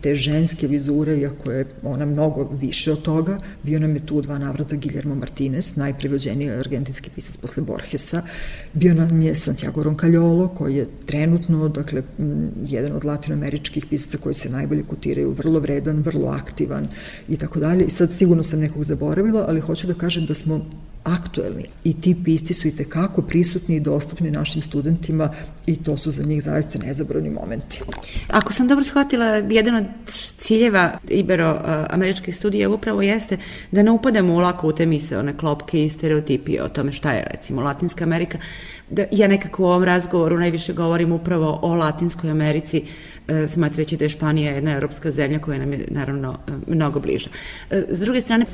te 0.00 0.14
ženske 0.14 0.66
vizure, 0.66 1.16
iako 1.18 1.50
je 1.50 1.66
ona 1.82 2.06
mnogo 2.06 2.48
više 2.52 2.92
od 2.92 3.02
toga. 3.02 3.38
Bio 3.62 3.80
nam 3.80 3.94
je 3.94 4.06
tu 4.06 4.16
u 4.16 4.22
dva 4.22 4.38
navrata 4.38 4.76
Guillermo 4.76 5.14
Martinez, 5.14 5.76
najprivođeniji 5.76 6.50
argentinski 6.50 7.10
pisac 7.10 7.36
posle 7.36 7.62
Borgesa. 7.62 8.22
Bio 8.72 8.94
nam 8.94 9.22
je 9.22 9.34
Santiago 9.34 9.82
Roncaliolo, 9.82 10.41
Solo, 10.42 10.54
koji 10.54 10.76
je 10.76 10.86
trenutno, 11.06 11.68
dakle, 11.68 12.02
jedan 12.66 12.92
od 12.92 13.04
latinoameričkih 13.04 13.86
pisaca 13.86 14.18
koji 14.18 14.34
se 14.34 14.50
najbolje 14.50 14.82
kotiraju, 14.82 15.30
vrlo 15.30 15.60
vredan, 15.60 16.02
vrlo 16.02 16.28
aktivan 16.28 16.86
i 17.28 17.36
tako 17.36 17.60
dalje. 17.60 17.84
I 17.84 17.90
sad 17.90 18.12
sigurno 18.12 18.42
sam 18.42 18.60
nekog 18.60 18.84
zaboravila, 18.84 19.44
ali 19.48 19.60
hoću 19.60 19.86
da 19.86 19.94
kažem 19.94 20.26
da 20.26 20.34
smo 20.34 20.60
aktuelni 21.04 21.64
i 21.84 22.00
ti 22.00 22.16
pisci 22.24 22.54
su 22.54 22.68
i 22.68 22.76
tekako 22.76 23.22
prisutni 23.22 23.76
i 23.76 23.80
dostupni 23.80 24.30
našim 24.30 24.62
studentima 24.62 25.30
i 25.66 25.76
to 25.76 25.96
su 25.96 26.10
za 26.10 26.22
njih 26.22 26.42
zaista 26.42 26.78
nezabrani 26.78 27.30
momenti. 27.30 27.80
Ako 28.28 28.52
sam 28.52 28.68
dobro 28.68 28.84
shvatila, 28.84 29.26
jedan 29.26 29.74
od 29.74 29.84
ciljeva 30.38 30.98
Ibero-američke 31.08 32.32
studije 32.32 32.68
upravo 32.68 33.02
jeste 33.02 33.36
da 33.70 33.82
ne 33.82 33.90
upadamo 33.90 34.34
u 34.34 34.38
lako 34.38 34.68
u 34.68 34.72
te 34.72 34.86
one 35.18 35.36
klopke 35.36 35.84
i 35.84 35.88
stereotipije 35.88 36.62
o 36.62 36.68
tome 36.68 36.92
šta 36.92 37.12
je 37.12 37.26
recimo 37.30 37.62
Latinska 37.62 38.04
Amerika. 38.04 38.38
Da, 38.90 39.04
ja 39.10 39.28
nekako 39.28 39.62
u 39.62 39.66
ovom 39.66 39.84
razgovoru 39.84 40.38
najviše 40.38 40.72
govorim 40.72 41.12
upravo 41.12 41.58
o 41.62 41.74
Latinskoj 41.74 42.30
Americi, 42.30 42.82
e, 43.28 43.48
smatrajući 43.48 43.96
da 43.96 44.04
je 44.04 44.08
Španija 44.08 44.52
jedna 44.52 44.72
europska 44.72 45.10
zemlja 45.10 45.38
koja 45.38 45.58
nam 45.58 45.72
je 45.72 45.86
naravno 45.90 46.38
e, 46.48 46.52
mnogo 46.66 47.00
bliža. 47.00 47.30
S 47.70 48.00
druge 48.00 48.20
strane, 48.20 48.46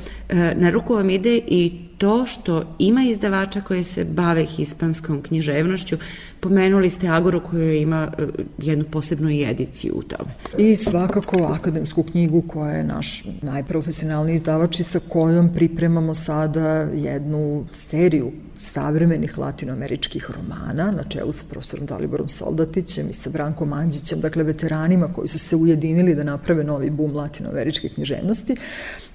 na 0.55 0.69
ruku 0.69 0.93
vam 0.93 1.09
ide 1.09 1.41
i 1.47 1.88
to 1.99 2.25
što 2.25 2.63
ima 2.79 3.03
izdavača 3.03 3.61
koje 3.61 3.83
se 3.83 4.05
bave 4.05 4.45
hispanskom 4.45 5.21
književnošću. 5.21 5.97
Pomenuli 6.39 6.89
ste 6.89 7.07
Agoru 7.07 7.41
koja 7.51 7.73
ima 7.73 8.11
e, 8.17 8.23
jednu 8.57 8.85
posebnu 8.85 9.29
ediciju 9.29 9.93
u 9.95 10.03
tome. 10.03 10.29
I 10.57 10.75
svakako 10.75 11.43
akademsku 11.43 12.03
knjigu 12.03 12.41
koja 12.41 12.71
je 12.71 12.83
naš 12.83 13.23
najprofesionalni 13.41 14.33
izdavač 14.35 14.79
i 14.79 14.83
sa 14.83 14.99
kojom 15.09 15.53
pripremamo 15.53 16.13
sada 16.13 16.69
jednu 16.93 17.65
seriju 17.71 18.31
savremenih 18.57 19.37
latinoameričkih 19.37 20.31
romana 20.31 20.91
na 20.91 21.03
čelu 21.03 21.31
sa 21.31 21.45
profesorom 21.49 21.85
Daliborom 21.85 22.29
Soldatićem 22.29 23.09
i 23.09 23.13
sa 23.13 23.29
Brankom 23.29 23.73
Anđićem, 23.73 24.19
dakle 24.19 24.43
veteranima 24.43 25.13
koji 25.13 25.27
su 25.27 25.39
se 25.39 25.55
ujedinili 25.55 26.15
da 26.15 26.23
naprave 26.23 26.63
novi 26.63 26.89
bum 26.89 27.15
latinoameričke 27.15 27.89
književnosti 27.89 28.55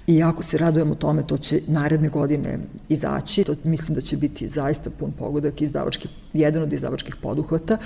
i 0.06 0.16
jako 0.16 0.42
se 0.42 0.58
radujemo 0.58 0.94
tome, 0.94 1.26
to 1.26 1.36
će 1.36 1.60
naredne 1.66 2.08
godine 2.08 2.58
izaći, 2.88 3.44
to 3.44 3.54
mislim 3.64 3.94
da 3.94 4.00
će 4.00 4.16
biti 4.16 4.48
zaista 4.48 4.90
pun 4.90 5.12
pogodak 5.12 5.62
izdavački, 5.62 6.08
jedan 6.32 6.62
od 6.62 6.72
izdavačkih 6.72 7.16
poduhvata. 7.16 7.78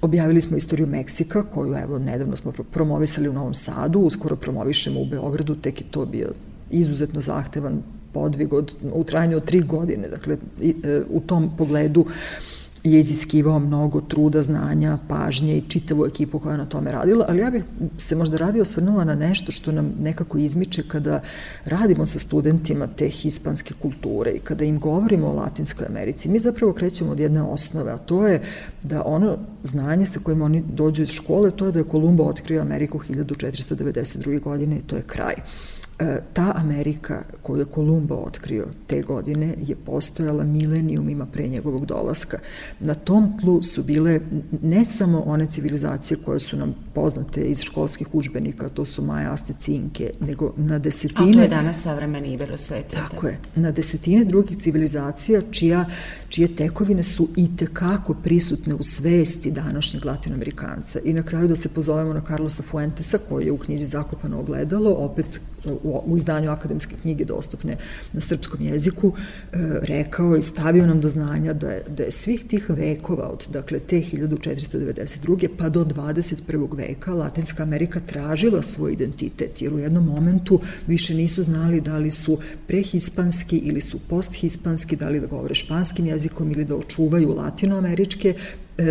Objavili 0.00 0.40
smo 0.40 0.56
istoriju 0.56 0.86
Meksika, 0.86 1.42
koju 1.42 1.74
evo 1.74 1.98
nedavno 1.98 2.36
smo 2.36 2.52
promovisali 2.70 3.28
u 3.28 3.32
Novom 3.32 3.54
Sadu, 3.54 3.98
uskoro 3.98 4.36
promovišemo 4.36 5.00
u 5.00 5.06
Beogradu, 5.06 5.54
tek 5.54 5.80
je 5.80 5.86
to 5.90 6.06
bio 6.06 6.32
izuzetno 6.70 7.20
zahtevan 7.20 7.82
podvig 8.12 8.52
od, 8.52 8.74
u 8.92 9.04
trajanju 9.04 9.36
od 9.36 9.44
tri 9.44 9.60
godine, 9.60 10.08
dakle 10.08 10.36
i, 10.60 10.74
e, 10.84 11.00
u 11.10 11.20
tom 11.20 11.50
pogledu 11.58 12.06
je 12.84 13.00
iziskivao 13.00 13.58
mnogo 13.58 14.00
truda, 14.00 14.42
znanja, 14.42 14.98
pažnje 15.08 15.56
i 15.56 15.68
čitavu 15.68 16.06
ekipu 16.06 16.38
koja 16.38 16.52
je 16.52 16.58
na 16.58 16.66
tome 16.66 16.92
radila, 16.92 17.24
ali 17.28 17.38
ja 17.38 17.50
bih 17.50 17.64
se 17.98 18.16
možda 18.16 18.36
radi 18.36 18.60
osvrnula 18.60 19.04
na 19.04 19.14
nešto 19.14 19.52
što 19.52 19.72
nam 19.72 19.92
nekako 20.00 20.38
izmiče 20.38 20.82
kada 20.88 21.20
radimo 21.64 22.06
sa 22.06 22.18
studentima 22.18 22.86
te 22.86 23.08
hispanske 23.08 23.74
kulture 23.82 24.30
i 24.30 24.38
kada 24.38 24.64
im 24.64 24.78
govorimo 24.80 25.28
o 25.28 25.32
Latinskoj 25.32 25.86
Americi. 25.86 26.28
Mi 26.28 26.38
zapravo 26.38 26.72
krećemo 26.72 27.10
od 27.10 27.20
jedne 27.20 27.42
osnove, 27.42 27.92
a 27.92 27.98
to 27.98 28.26
je 28.26 28.42
da 28.82 29.02
ono 29.04 29.38
znanje 29.62 30.06
sa 30.06 30.20
kojim 30.20 30.42
oni 30.42 30.64
dođu 30.72 31.02
iz 31.02 31.10
škole, 31.10 31.50
to 31.50 31.66
je 31.66 31.72
da 31.72 31.78
je 31.78 31.84
Kolumbo 31.84 32.24
otkrio 32.24 32.60
Ameriku 32.60 32.98
1492. 32.98 34.40
godine 34.40 34.76
i 34.78 34.82
to 34.82 34.96
je 34.96 35.02
kraj. 35.02 35.34
E, 35.98 36.20
ta 36.32 36.52
Amerika 36.56 37.22
koju 37.42 37.58
je 37.58 37.64
Kolumba 37.64 38.14
otkrio 38.14 38.66
te 38.86 39.02
godine 39.02 39.54
je 39.66 39.76
postojala 39.76 40.44
milenijumima 40.44 41.26
pre 41.26 41.48
njegovog 41.48 41.86
dolaska. 41.86 42.38
Na 42.80 42.94
tom 42.94 43.38
tlu 43.40 43.62
su 43.62 43.82
bile 43.82 44.20
ne 44.62 44.84
samo 44.84 45.20
one 45.20 45.46
civilizacije 45.46 46.18
koje 46.24 46.40
su 46.40 46.56
nam 46.56 46.74
poznate 46.94 47.44
iz 47.44 47.60
školskih 47.60 48.14
učbenika, 48.14 48.68
to 48.68 48.84
su 48.84 49.02
Maja, 49.02 49.32
Asteci, 49.32 49.74
Inke, 49.74 50.10
nego 50.20 50.52
na 50.56 50.78
desetine... 50.78 51.30
A 51.30 51.34
to 51.34 51.40
je 51.40 51.48
danas 51.48 51.82
savremeni 51.82 52.32
Iberosvet. 52.32 52.86
Tako 52.90 53.26
je. 53.26 53.38
Na 53.54 53.70
desetine 53.70 54.24
drugih 54.24 54.56
civilizacija 54.58 55.40
čija, 55.50 55.84
čije 56.28 56.56
tekovine 56.56 57.02
su 57.02 57.28
i 57.36 57.56
tekako 57.56 58.14
prisutne 58.14 58.74
u 58.74 58.82
svesti 58.82 59.50
današnjeg 59.50 60.04
latinoamerikanca. 60.04 60.98
I 61.04 61.12
na 61.12 61.22
kraju 61.22 61.48
da 61.48 61.56
se 61.56 61.68
pozovemo 61.68 62.12
na 62.12 62.22
Carlosa 62.28 62.62
Fuentesa 62.62 63.18
koji 63.28 63.44
je 63.46 63.52
u 63.52 63.58
knjizi 63.58 63.86
Zakopano 63.86 64.40
ogledalo, 64.40 64.90
opet 64.90 65.40
u 65.84 66.16
izdanju 66.16 66.50
akademske 66.50 66.96
knjige 67.02 67.24
dostupne 67.24 67.76
na 68.12 68.20
srpskom 68.20 68.60
jeziku, 68.62 69.12
e, 69.52 69.56
rekao 69.82 70.36
i 70.36 70.42
stavio 70.42 70.86
nam 70.86 71.00
do 71.00 71.08
znanja 71.08 71.52
da 71.52 71.70
je, 71.70 71.84
da 71.88 72.02
je 72.02 72.10
svih 72.10 72.44
tih 72.44 72.70
vekova, 72.70 73.28
od 73.28 73.46
dakle 73.52 73.78
te 73.78 73.96
1492. 73.96 75.48
pa 75.58 75.68
do 75.68 75.84
21. 75.84 76.76
veka, 76.76 77.12
Latinska 77.12 77.62
Amerika 77.62 78.00
tražila 78.00 78.62
svoj 78.62 78.92
identitet, 78.92 79.62
jer 79.62 79.74
u 79.74 79.78
jednom 79.78 80.04
momentu 80.04 80.60
više 80.86 81.14
nisu 81.14 81.42
znali 81.42 81.80
da 81.80 81.98
li 81.98 82.10
su 82.10 82.38
prehispanski 82.66 83.56
ili 83.56 83.80
su 83.80 83.98
posthispanski, 84.08 84.96
da 84.96 85.08
li 85.08 85.20
da 85.20 85.26
govore 85.26 85.54
španskim 85.54 86.06
jezikom 86.06 86.50
ili 86.50 86.64
da 86.64 86.76
očuvaju 86.76 87.34
latinoameričke 87.34 88.34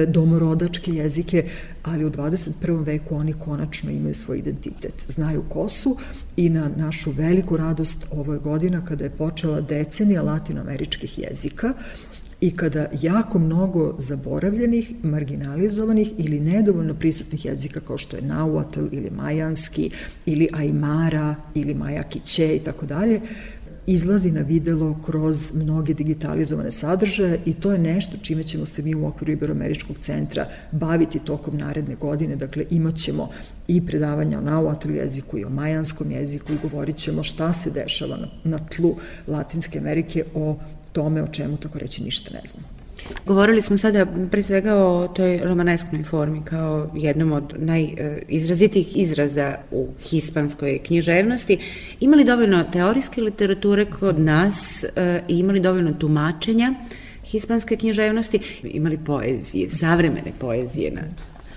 domorodačke 0.07 0.91
jezike, 0.91 1.49
ali 1.83 2.05
u 2.05 2.11
21. 2.11 2.85
veku 2.85 3.15
oni 3.15 3.33
konačno 3.33 3.91
imaju 3.91 4.15
svoj 4.15 4.37
identitet. 4.37 5.05
Znaju 5.07 5.43
ko 5.49 5.69
su 5.69 5.97
i 6.37 6.49
na 6.49 6.69
našu 6.77 7.11
veliku 7.11 7.57
radost 7.57 8.05
ovo 8.11 8.33
je 8.33 8.39
godina 8.39 8.85
kada 8.85 9.03
je 9.03 9.09
počela 9.09 9.61
decenija 9.61 10.21
latinoameričkih 10.21 11.19
jezika 11.19 11.73
i 12.41 12.51
kada 12.51 12.89
jako 13.01 13.39
mnogo 13.39 13.95
zaboravljenih, 13.97 14.93
marginalizovanih 15.03 16.13
ili 16.17 16.39
nedovoljno 16.39 16.93
prisutnih 16.93 17.45
jezika 17.45 17.79
kao 17.79 17.97
što 17.97 18.17
je 18.17 18.21
Nahuatl 18.21 18.85
ili 18.91 19.09
Majanski 19.09 19.89
ili 20.25 20.49
Aymara 20.53 21.35
ili 21.53 21.73
Maja 21.73 22.03
Kiće 22.03 22.55
i 22.55 22.59
tako 22.59 22.85
dalje, 22.85 23.21
izlazi 23.87 24.31
na 24.31 24.41
videlo 24.41 24.97
kroz 25.05 25.53
mnoge 25.53 25.93
digitalizovane 25.93 26.71
sadržaje 26.71 27.39
i 27.45 27.53
to 27.53 27.71
je 27.71 27.79
nešto 27.79 28.17
čime 28.21 28.43
ćemo 28.43 28.65
se 28.65 28.81
mi 28.81 28.95
u 28.95 29.05
okviru 29.07 29.31
Iberoameričkog 29.31 29.97
centra 30.01 30.47
baviti 30.71 31.19
tokom 31.19 31.57
naredne 31.57 31.95
godine. 31.95 32.35
Dakle, 32.35 32.65
imat 32.69 32.95
ćemo 32.95 33.29
i 33.67 33.85
predavanja 33.85 34.37
o 34.37 34.41
nauatl 34.41 34.91
jeziku 34.91 35.37
i 35.37 35.45
o 35.45 35.49
majanskom 35.49 36.11
jeziku 36.11 36.53
i 36.53 36.57
govorit 36.61 36.97
ćemo 36.97 37.23
šta 37.23 37.53
se 37.53 37.71
dešava 37.71 38.17
na, 38.17 38.27
na 38.43 38.57
tlu 38.57 38.95
Latinske 39.27 39.79
Amerike 39.79 40.23
o 40.35 40.55
tome 40.91 41.23
o 41.23 41.27
čemu 41.27 41.57
tako 41.57 41.79
reći 41.79 42.03
ništa 42.03 42.33
ne 42.33 42.41
znamo. 42.47 42.72
Govorili 43.25 43.61
smo 43.61 43.77
sada 43.77 44.05
pre 44.31 44.43
svega 44.43 44.75
o 44.75 45.07
toj 45.07 45.37
romanesknoj 45.43 46.03
formi 46.03 46.41
kao 46.45 46.89
jednom 46.95 47.31
od 47.31 47.53
najizrazitijih 47.57 48.97
izraza 48.97 49.55
u 49.71 49.87
hispanskoj 50.09 50.79
književnosti. 50.85 51.57
Ima 51.99 52.15
li 52.15 52.23
dovoljno 52.23 52.63
teorijske 52.63 53.21
literature 53.21 53.85
kod 53.85 54.19
nas 54.19 54.83
e, 54.83 55.21
i 55.27 55.39
ima 55.39 55.53
li 55.53 55.59
dovoljno 55.59 55.93
tumačenja 55.93 56.73
hispanske 57.25 57.75
književnosti? 57.75 58.39
Ima 58.63 58.89
li 58.89 58.97
poezije, 58.97 59.69
savremene 59.69 60.31
poezije 60.39 60.91
na 60.91 61.01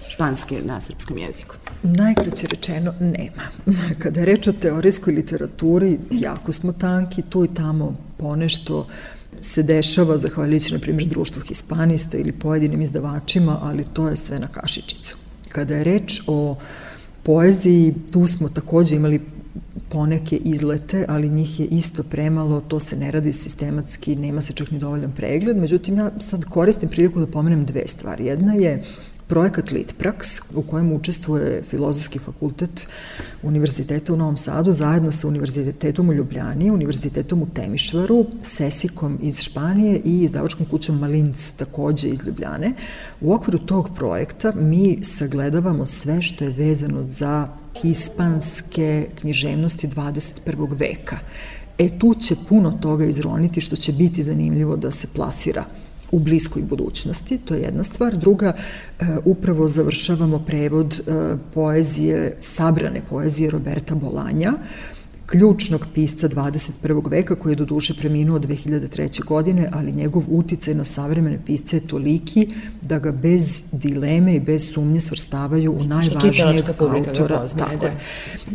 španske 0.09 0.57
na 0.65 0.81
srpskom 0.81 1.19
jeziku? 1.19 1.55
Najkraće 1.83 2.47
rečeno 2.47 2.95
nema. 3.00 3.43
Kada 4.03 4.21
je 4.21 4.26
reč 4.26 4.47
o 4.47 4.53
teorijskoj 4.53 5.15
literaturi, 5.15 5.99
jako 6.11 6.53
smo 6.53 6.73
tanki, 6.73 7.23
tu 7.23 7.45
i 7.45 7.55
tamo 7.55 7.97
ponešto 8.19 8.87
se 9.40 9.62
dešava 9.62 10.19
zahvaljujući, 10.19 10.73
na 10.73 10.78
primjer, 10.78 11.09
društvu 11.09 11.43
hispanista 11.43 12.19
ili 12.19 12.33
pojedinim 12.33 12.83
izdavačima, 12.83 13.59
ali 13.62 13.85
to 13.93 14.09
je 14.09 14.16
sve 14.16 14.38
na 14.38 14.47
kašičicu. 14.47 15.16
Kada 15.49 15.76
je 15.76 15.85
reč 15.85 16.21
o 16.26 16.57
poeziji, 17.23 17.95
tu 18.12 18.26
smo 18.26 18.49
takođe 18.49 18.97
imali 18.97 19.21
poneke 19.88 20.37
izlete, 20.37 21.05
ali 21.09 21.28
njih 21.28 21.61
je 21.61 21.66
isto 21.66 22.02
premalo, 22.02 22.61
to 22.61 22.81
se 22.81 22.97
ne 22.97 23.11
radi 23.11 23.33
sistematski, 23.33 24.16
nema 24.16 24.40
se 24.40 24.52
čak 24.52 24.71
ni 24.71 24.78
dovoljan 24.78 25.12
pregled, 25.12 25.57
međutim 25.57 25.97
ja 25.99 26.11
sad 26.21 26.45
koristim 26.45 26.88
priliku 26.88 27.21
da 27.21 27.26
pomenem 27.26 27.64
dve 27.64 27.83
stvari. 27.87 28.26
Jedna 28.26 28.55
je 28.55 28.83
projekat 29.26 29.71
Litprax 29.71 30.42
u 30.54 30.62
kojem 30.62 30.92
učestvuje 30.92 31.62
Filozofski 31.71 32.18
fakultet 32.18 32.87
Univerziteta 33.42 34.12
u 34.12 34.16
Novom 34.16 34.37
Sadu 34.37 34.73
zajedno 34.73 35.12
sa 35.12 35.28
Univerzitetom 35.28 36.09
u 36.09 36.12
Ljubljani, 36.12 36.71
Univerzitetom 36.71 37.42
u 37.42 37.47
Temišvaru, 37.54 38.26
Sesikom 38.42 39.18
iz 39.23 39.40
Španije 39.40 40.00
i 40.04 40.23
izdavačkom 40.23 40.66
kućom 40.66 40.99
Malinc 40.99 41.50
takođe 41.50 42.09
iz 42.09 42.26
Ljubljane. 42.26 42.73
U 43.21 43.35
okviru 43.35 43.59
tog 43.59 43.90
projekta 43.95 44.52
mi 44.52 45.04
sagledavamo 45.04 45.87
sve 45.87 46.23
što 46.23 46.45
je 46.45 46.50
vezano 46.50 47.06
za 47.06 47.49
hispanske 47.83 49.09
književnosti 49.21 49.88
21. 49.88 50.78
veka. 50.78 51.18
E 51.78 51.99
tu 51.99 52.14
će 52.14 52.35
puno 52.49 52.71
toga 52.71 53.04
izroniti 53.04 53.61
što 53.61 53.76
će 53.76 53.92
biti 53.92 54.23
zanimljivo 54.23 54.76
da 54.76 54.90
se 54.90 55.06
plasira 55.14 55.64
u 56.11 56.19
bliskoj 56.19 56.63
budućnosti, 56.63 57.39
to 57.39 57.55
je 57.55 57.61
jedna 57.61 57.85
stvar. 57.85 58.17
Druga, 58.17 58.53
e, 59.01 59.05
upravo 59.25 59.69
završavamo 59.69 60.39
prevod 60.39 61.01
e, 61.01 61.37
poezije, 61.55 62.37
sabrane 62.41 63.03
poezije 63.11 63.51
Roberta 63.51 63.95
Bolanja, 63.95 64.53
ključnog 65.26 65.87
pisca 65.95 66.28
21. 66.28 67.11
veka 67.11 67.35
koji 67.35 67.52
je 67.52 67.56
do 67.56 67.64
duše 67.64 67.95
preminuo 67.95 68.38
2003. 68.38 69.25
godine, 69.25 69.68
ali 69.73 69.92
njegov 69.92 70.25
uticaj 70.28 70.75
na 70.75 70.85
savremene 70.85 71.38
pisce 71.47 71.76
je 71.76 71.87
toliki 71.87 72.49
da 72.83 72.99
ga 72.99 73.12
bez 73.12 73.62
dileme 73.73 74.35
i 74.35 74.40
bez 74.40 74.73
sumnje 74.73 75.00
svrstavaju 75.00 75.73
u 75.73 75.85
najvažnijeg 75.85 76.68
autora. 76.68 77.40
Poznaje, 77.40 77.56
tako 77.56 77.76
da. 77.76 77.87
je. 77.87 77.99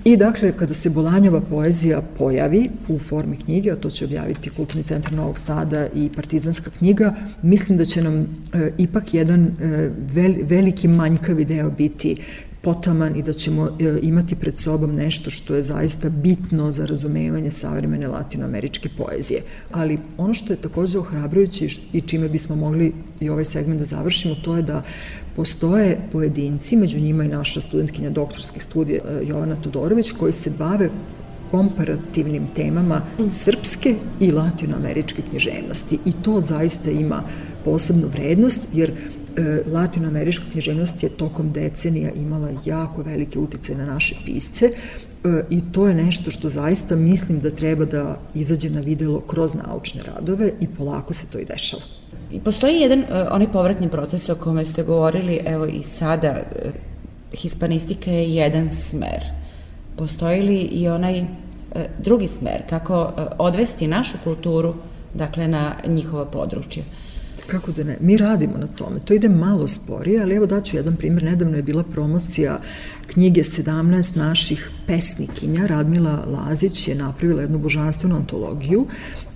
I 0.05 0.17
dakle, 0.17 0.57
kada 0.57 0.73
se 0.73 0.89
Bolanjova 0.89 1.41
poezija 1.41 2.01
pojavi 2.17 2.69
u 2.87 2.99
formi 2.99 3.37
knjige, 3.37 3.71
a 3.71 3.75
to 3.75 3.89
će 3.89 4.05
objaviti 4.05 4.49
Kulturni 4.49 4.83
centar 4.83 5.13
Novog 5.13 5.39
Sada 5.39 5.87
i 5.95 6.09
Partizanska 6.15 6.71
knjiga, 6.77 7.13
mislim 7.41 7.77
da 7.77 7.85
će 7.85 8.03
nam 8.03 8.21
e, 8.53 8.71
ipak 8.77 9.13
jedan 9.13 9.45
e, 9.45 9.51
vel, 10.13 10.33
veliki 10.43 10.87
manjkavi 10.87 11.45
deo 11.45 11.69
biti 11.69 12.15
potaman 12.61 13.15
i 13.15 13.23
da 13.23 13.33
ćemo 13.33 13.65
e, 13.67 13.99
imati 14.01 14.35
pred 14.35 14.57
sobom 14.57 14.95
nešto 14.95 15.29
što 15.29 15.55
je 15.55 15.63
zaista 15.63 16.09
bitno 16.09 16.71
za 16.71 16.85
razumevanje 16.85 17.51
savremene 17.51 18.07
latinoameričke 18.07 18.89
poezije. 18.97 19.41
Ali 19.71 19.97
ono 20.17 20.33
što 20.33 20.53
je 20.53 20.61
takođe 20.61 20.99
ohrabrujuće 20.99 21.67
i 21.93 22.01
čime 22.01 22.29
bismo 22.29 22.55
mogli 22.55 22.93
i 23.19 23.29
ovaj 23.29 23.45
segment 23.45 23.79
da 23.79 23.85
završimo, 23.85 24.35
to 24.35 24.55
je 24.55 24.61
da 24.61 24.83
postoje 25.35 25.99
pojedinci, 26.11 26.75
među 26.75 26.99
njima 26.99 27.23
i 27.23 27.27
naša 27.27 27.61
studentkinja 27.61 28.09
doktorskih 28.09 28.63
studija 28.63 29.01
e, 29.03 29.25
Jovana 29.25 29.55
Todorović, 29.55 30.11
koji 30.11 30.31
se 30.31 30.51
bave 30.59 30.89
komparativnim 31.51 32.47
temama 32.55 33.01
srpske 33.29 33.95
i 34.19 34.31
latinoameričke 34.31 35.21
književnosti. 35.29 35.99
I 36.05 36.11
to 36.23 36.41
zaista 36.41 36.91
ima 36.91 37.23
posebnu 37.65 38.07
vrednost, 38.07 38.67
jer 38.73 38.91
latinoamerička 39.73 40.43
književnost 40.51 41.03
je 41.03 41.09
tokom 41.09 41.51
decenija 41.51 42.11
imala 42.11 42.49
jako 42.65 43.03
velike 43.03 43.39
utice 43.39 43.75
na 43.75 43.85
naše 43.85 44.15
pisce 44.25 44.65
e, 44.65 44.73
i 45.49 45.61
to 45.71 45.87
je 45.87 45.93
nešto 45.93 46.31
što 46.31 46.49
zaista 46.49 46.95
mislim 46.95 47.39
da 47.39 47.49
treba 47.49 47.85
da 47.85 48.17
izađe 48.33 48.69
na 48.69 48.81
videlo 48.81 49.19
kroz 49.19 49.53
naučne 49.53 50.01
radove 50.15 50.51
i 50.59 50.67
polako 50.67 51.13
se 51.13 51.27
to 51.27 51.39
i 51.39 51.45
dešava. 51.45 51.83
Postoji 52.43 52.79
jedan 52.79 52.99
uh, 52.99 53.05
onaj 53.31 53.51
povratni 53.51 53.89
proces 53.89 54.29
o 54.29 54.35
kome 54.35 54.65
ste 54.65 54.83
govorili, 54.83 55.41
evo 55.45 55.65
i 55.65 55.83
sada, 55.83 56.41
hispanistika 57.33 58.11
je 58.11 58.33
jedan 58.33 58.71
smer. 58.71 59.23
Postoji 59.97 60.41
li 60.41 60.57
i 60.57 60.87
onaj 60.87 61.25
drugi 61.99 62.27
smer, 62.27 62.61
kako 62.69 63.11
odvesti 63.37 63.87
našu 63.87 64.17
kulturu, 64.23 64.73
dakle, 65.13 65.47
na 65.47 65.75
njihova 65.87 66.25
područja? 66.25 66.83
Kako 67.47 67.71
da 67.71 67.83
ne? 67.83 67.97
Mi 68.01 68.17
radimo 68.17 68.57
na 68.57 68.67
tome. 68.67 68.99
To 68.99 69.13
ide 69.13 69.29
malo 69.29 69.67
sporije, 69.67 70.21
ali 70.21 70.35
evo 70.35 70.45
daću 70.45 70.77
jedan 70.77 70.95
primjer. 70.95 71.23
Nedavno 71.23 71.57
je 71.57 71.63
bila 71.63 71.83
promocija 71.83 72.59
knjige 73.07 73.41
17 73.43 74.17
naših 74.17 74.69
pesnikinja. 74.87 75.67
Radmila 75.67 76.25
Lazić 76.27 76.87
je 76.87 76.95
napravila 76.95 77.41
jednu 77.41 77.59
božanstvenu 77.59 78.15
antologiju 78.15 78.87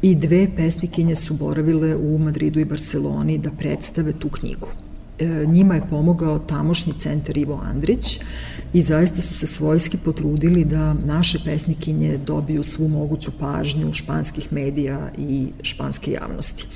i 0.01 0.15
dve 0.15 0.47
pesnikinje 0.55 1.15
su 1.15 1.33
boravile 1.33 1.95
u 1.95 2.17
Madridu 2.17 2.59
i 2.59 2.65
Barceloni 2.65 3.37
da 3.37 3.51
predstave 3.51 4.13
tu 4.19 4.29
knjigu. 4.29 4.84
E, 5.19 5.45
njima 5.47 5.75
je 5.75 5.87
pomogao 5.89 6.39
tamošnji 6.39 6.93
centar 6.99 7.37
Ivo 7.37 7.61
Andrić 7.63 8.19
i 8.73 8.81
zaista 8.81 9.21
su 9.21 9.33
se 9.33 9.47
svojski 9.47 9.97
potrudili 9.97 10.65
da 10.65 10.93
naše 10.93 11.39
pesnikinje 11.45 12.17
dobiju 12.17 12.63
svu 12.63 12.87
moguću 12.87 13.31
pažnju 13.39 13.93
španskih 13.93 14.53
medija 14.53 15.11
i 15.17 15.47
španske 15.61 16.11
javnosti. 16.11 16.67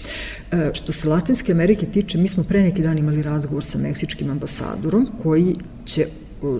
E, 0.51 0.71
što 0.73 0.91
se 0.91 1.09
Latinske 1.09 1.51
Amerike 1.51 1.85
tiče, 1.85 2.17
mi 2.17 2.27
smo 2.27 2.43
pre 2.43 2.61
neki 2.61 2.81
dan 2.81 2.97
imali 2.97 3.21
razgovor 3.21 3.63
sa 3.63 3.77
meksičkim 3.77 4.29
ambasadorom 4.29 5.09
koji 5.23 5.55
će 5.85 6.05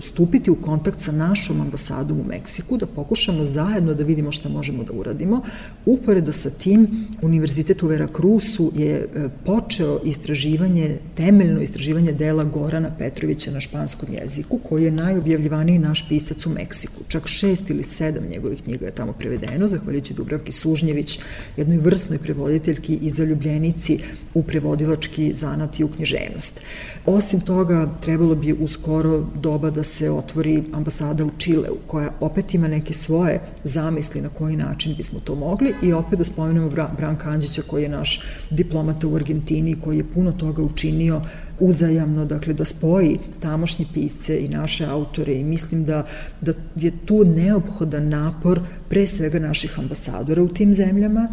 stupiti 0.00 0.50
u 0.50 0.54
kontakt 0.54 1.00
sa 1.00 1.12
našom 1.12 1.60
ambasadom 1.60 2.20
u 2.20 2.24
Meksiku, 2.24 2.76
da 2.76 2.86
pokušamo 2.86 3.44
zajedno 3.44 3.94
da 3.94 4.04
vidimo 4.04 4.32
šta 4.32 4.48
možemo 4.48 4.84
da 4.84 4.92
uradimo. 4.92 5.40
Uporedo 5.86 6.32
sa 6.32 6.50
tim, 6.50 7.06
Univerzitet 7.22 7.82
u 7.82 7.86
Veracruzu 7.86 8.70
je 8.74 8.94
e, 8.94 9.28
počeo 9.44 10.00
istraživanje, 10.04 10.98
temeljno 11.14 11.60
istraživanje 11.60 12.12
dela 12.12 12.44
Gorana 12.44 12.90
Petrovića 12.98 13.50
na 13.50 13.60
španskom 13.60 14.08
jeziku, 14.12 14.58
koji 14.58 14.84
je 14.84 14.90
najobjavljivaniji 14.90 15.78
naš 15.78 16.08
pisac 16.08 16.46
u 16.46 16.50
Meksiku. 16.50 17.00
Čak 17.08 17.26
šest 17.26 17.70
ili 17.70 17.82
sedam 17.82 18.24
njegovih 18.30 18.62
knjiga 18.62 18.86
je 18.86 18.92
tamo 18.92 19.12
prevedeno, 19.12 19.68
zahvaljujući 19.68 20.14
Dubravki 20.14 20.52
Sužnjević, 20.52 21.20
jednoj 21.56 21.78
vrsnoj 21.78 22.18
prevoditeljki 22.18 22.94
i 23.02 23.10
zaljubljenici 23.10 23.98
u 24.34 24.42
prevodilački 24.42 25.32
zanat 25.34 25.80
i 25.80 25.84
u 25.84 25.88
književnost. 25.88 26.60
Osim 27.06 27.40
toga, 27.40 27.94
trebalo 28.02 28.34
bi 28.34 28.52
u 28.52 28.68
skoro 28.68 29.26
da 29.70 29.82
se 29.82 30.10
otvori 30.10 30.64
ambasada 30.72 31.24
u 31.24 31.30
Čileu, 31.38 31.76
koja 31.86 32.10
opet 32.20 32.54
ima 32.54 32.68
neke 32.68 32.92
svoje 32.92 33.40
zamisli 33.64 34.20
na 34.20 34.28
koji 34.28 34.56
način 34.56 34.94
bismo 34.96 35.20
to 35.20 35.34
mogli 35.34 35.74
i 35.82 35.92
opet 35.92 36.18
da 36.18 36.24
spomenemo 36.24 36.70
Branka 36.96 37.30
Anđića 37.30 37.62
koji 37.66 37.82
je 37.82 37.88
naš 37.88 38.22
diplomata 38.50 39.06
u 39.06 39.16
Argentini 39.16 39.80
koji 39.80 39.96
je 39.96 40.12
puno 40.14 40.32
toga 40.32 40.62
učinio 40.62 41.20
uzajamno, 41.60 42.24
dakle 42.24 42.54
da 42.54 42.64
spoji 42.64 43.18
tamošnje 43.40 43.86
pisce 43.94 44.38
i 44.38 44.48
naše 44.48 44.86
autore 44.86 45.34
i 45.34 45.44
mislim 45.44 45.84
da, 45.84 46.04
da 46.40 46.52
je 46.76 46.92
tu 47.06 47.24
neophodan 47.24 48.08
napor 48.08 48.60
pre 48.88 49.06
svega 49.06 49.38
naših 49.38 49.78
ambasadora 49.78 50.42
u 50.42 50.48
tim 50.48 50.74
zemljama, 50.74 51.28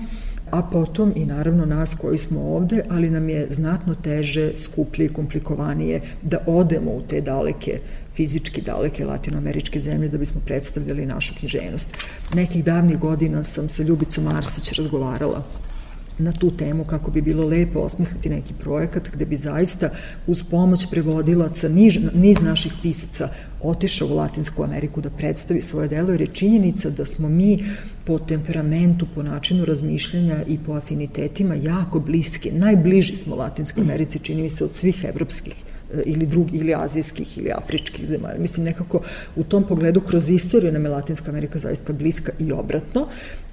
a 0.51 0.61
potom 0.61 1.13
i 1.15 1.25
naravno 1.25 1.65
nas 1.65 1.95
koji 1.95 2.17
smo 2.17 2.41
ovde, 2.41 2.83
ali 2.89 3.09
nam 3.09 3.29
je 3.29 3.47
znatno 3.49 3.95
teže, 3.95 4.51
skuplje 4.57 5.05
i 5.05 5.13
komplikovanije 5.13 6.01
da 6.21 6.37
odemo 6.47 6.91
u 6.91 7.01
te 7.01 7.21
daleke 7.21 7.79
fizički 8.15 8.61
daleke 8.61 9.05
latinoameričke 9.05 9.79
zemlje 9.79 10.07
da 10.07 10.17
bismo 10.17 10.41
predstavljali 10.45 11.05
našu 11.05 11.33
književnost. 11.39 11.87
Nekih 12.33 12.63
davnih 12.63 12.97
godina 12.97 13.43
sam 13.43 13.69
sa 13.69 13.83
Ljubicom 13.83 14.27
Arsić 14.27 14.71
razgovarala 14.71 15.43
na 16.19 16.31
tu 16.31 16.51
temu 16.51 16.83
kako 16.83 17.11
bi 17.11 17.21
bilo 17.21 17.47
lepo 17.47 17.79
osmisliti 17.79 18.29
neki 18.29 18.53
projekat 18.53 19.09
gde 19.13 19.25
bi 19.25 19.35
zaista 19.35 19.89
uz 20.27 20.43
pomoć 20.43 20.87
prevodilaca 20.91 21.69
niž, 21.69 21.99
niz 22.13 22.37
naših 22.41 22.73
pisaca 22.81 23.29
otišao 23.61 24.07
u 24.07 24.15
Latinsku 24.15 24.63
Ameriku 24.63 25.01
da 25.01 25.09
predstavi 25.09 25.61
svoje 25.61 25.87
delo, 25.87 26.11
jer 26.11 26.21
je 26.21 26.27
činjenica 26.27 26.89
da 26.89 27.05
smo 27.05 27.29
mi 27.29 27.59
po 28.05 28.19
temperamentu, 28.19 29.07
po 29.15 29.23
načinu 29.23 29.65
razmišljanja 29.65 30.43
i 30.47 30.57
po 30.65 30.73
afinitetima 30.73 31.55
jako 31.55 31.99
bliski. 31.99 32.51
Najbliži 32.51 33.15
smo 33.15 33.35
Latinskoj 33.35 33.81
Americi, 33.81 34.19
čini 34.19 34.41
mi 34.41 34.49
se, 34.49 34.63
od 34.63 34.75
svih 34.75 35.05
evropskih 35.09 35.53
e, 35.93 36.01
ili 36.05 36.25
drugi, 36.25 36.57
ili 36.57 36.73
azijskih, 36.75 37.37
ili 37.37 37.51
afričkih 37.51 38.05
zemalja. 38.05 38.39
Mislim, 38.39 38.65
nekako 38.65 39.01
u 39.35 39.43
tom 39.43 39.63
pogledu 39.63 40.01
kroz 40.01 40.29
istoriju 40.29 40.71
nam 40.71 40.83
je 40.83 40.89
Latinska 40.89 41.31
Amerika 41.31 41.59
zaista 41.59 41.93
bliska 41.93 42.31
i 42.39 42.51
obratno 42.51 43.07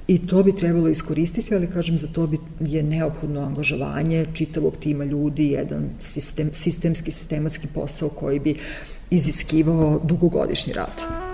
I 0.06 0.26
to 0.26 0.42
bi 0.42 0.52
trebalo 0.52 0.88
iskoristiti, 0.88 1.54
ali 1.54 1.66
kažem, 1.66 1.98
za 1.98 2.06
to 2.06 2.26
bi 2.26 2.38
je 2.60 2.82
neophodno 2.82 3.40
angažovanje 3.40 4.26
čitavog 4.34 4.76
tima 4.76 5.04
ljudi, 5.04 5.48
jedan 5.48 5.90
sistem, 6.00 6.50
sistemski, 6.52 7.10
sistematski 7.10 7.66
posao 7.74 8.08
koji 8.08 8.40
bi 8.40 8.54
iziskivao 9.10 10.00
dugogodišnji 10.04 10.72
rad. 10.72 11.33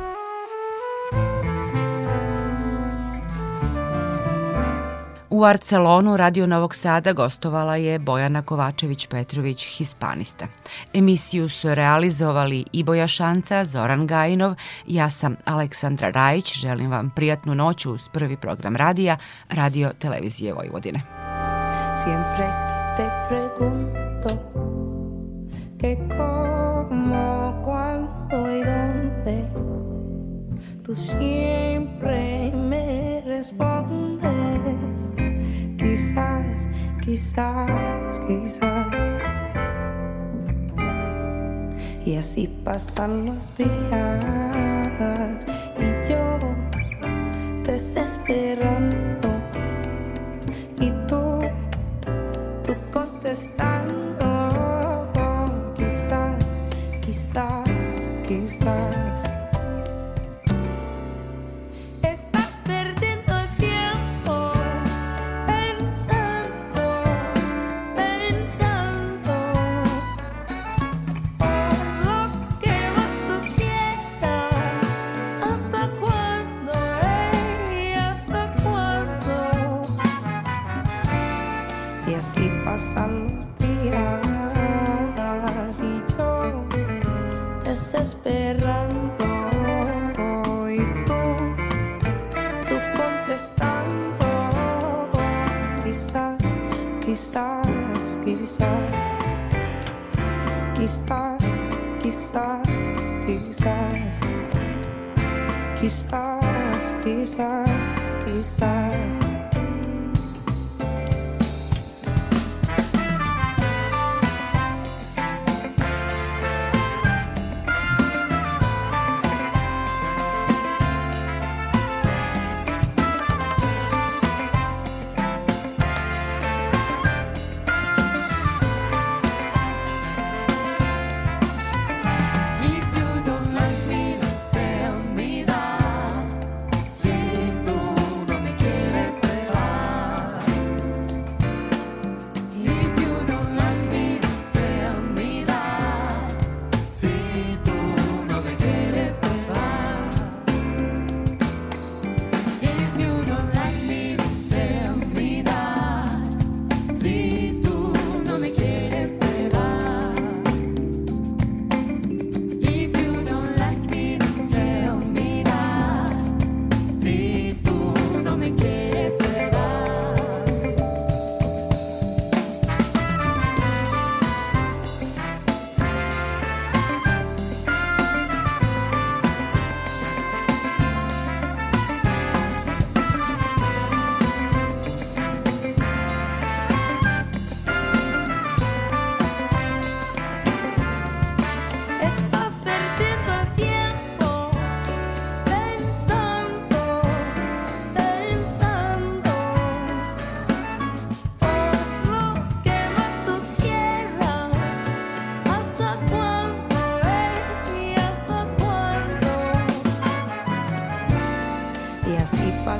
U 5.40 5.44
Arcelonu 5.44 6.16
Radio 6.16 6.46
Novog 6.46 6.74
Sada 6.74 7.12
gostovala 7.12 7.76
je 7.76 7.98
Bojana 7.98 8.42
Kovačević-Petrović, 8.42 9.76
hispanista. 9.76 10.46
Emisiju 10.94 11.48
su 11.48 11.74
realizovali 11.74 12.64
i 12.72 12.85
Boja 12.85 13.09
Šanca, 13.09 13.64
Zoran 13.64 14.07
Gajinov, 14.07 14.55
ja 14.87 15.11
sam 15.11 15.37
Aleksandra 15.44 16.11
Rajić, 16.11 16.55
želim 16.59 16.90
vam 16.90 17.11
prijatnu 17.16 17.55
noć 17.55 17.87
uz 17.87 18.09
prvi 18.09 18.37
program 18.37 18.76
radija, 18.76 19.16
Radio 19.48 19.90
Televizije 19.98 20.55
Vojvodine. 20.55 21.00
Siempre 22.05 22.46
te 22.96 23.39
quizás, 37.40 38.20
quizás. 38.26 38.87
Y 42.05 42.16
así 42.16 42.46
pasan 42.64 43.26
los 43.26 43.57
días 43.57 44.39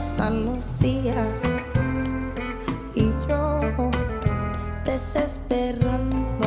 pasan 0.01 0.47
los 0.47 0.67
días 0.79 1.43
y 2.95 3.11
yo 3.29 3.61
desesperando 4.85 6.47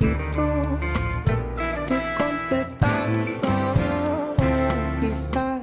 y 0.00 0.08
tú, 0.34 0.48
tú 1.88 1.94
contestando 2.18 3.48
quizás, 5.00 5.62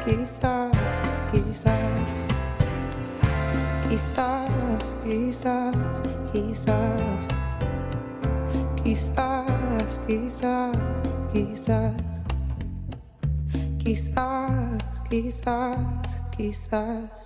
quizás, 0.05 0.71
quizás, 1.33 1.81
quizás, 3.89 4.97
quizás, 5.05 5.77
quizás, 6.33 7.27
quizás. 8.85 9.36
quizás, 10.07 10.77
quizás, 11.33 11.95
quizás, 13.79 14.79
quizás, 15.09 16.23
quizás. 16.37 17.26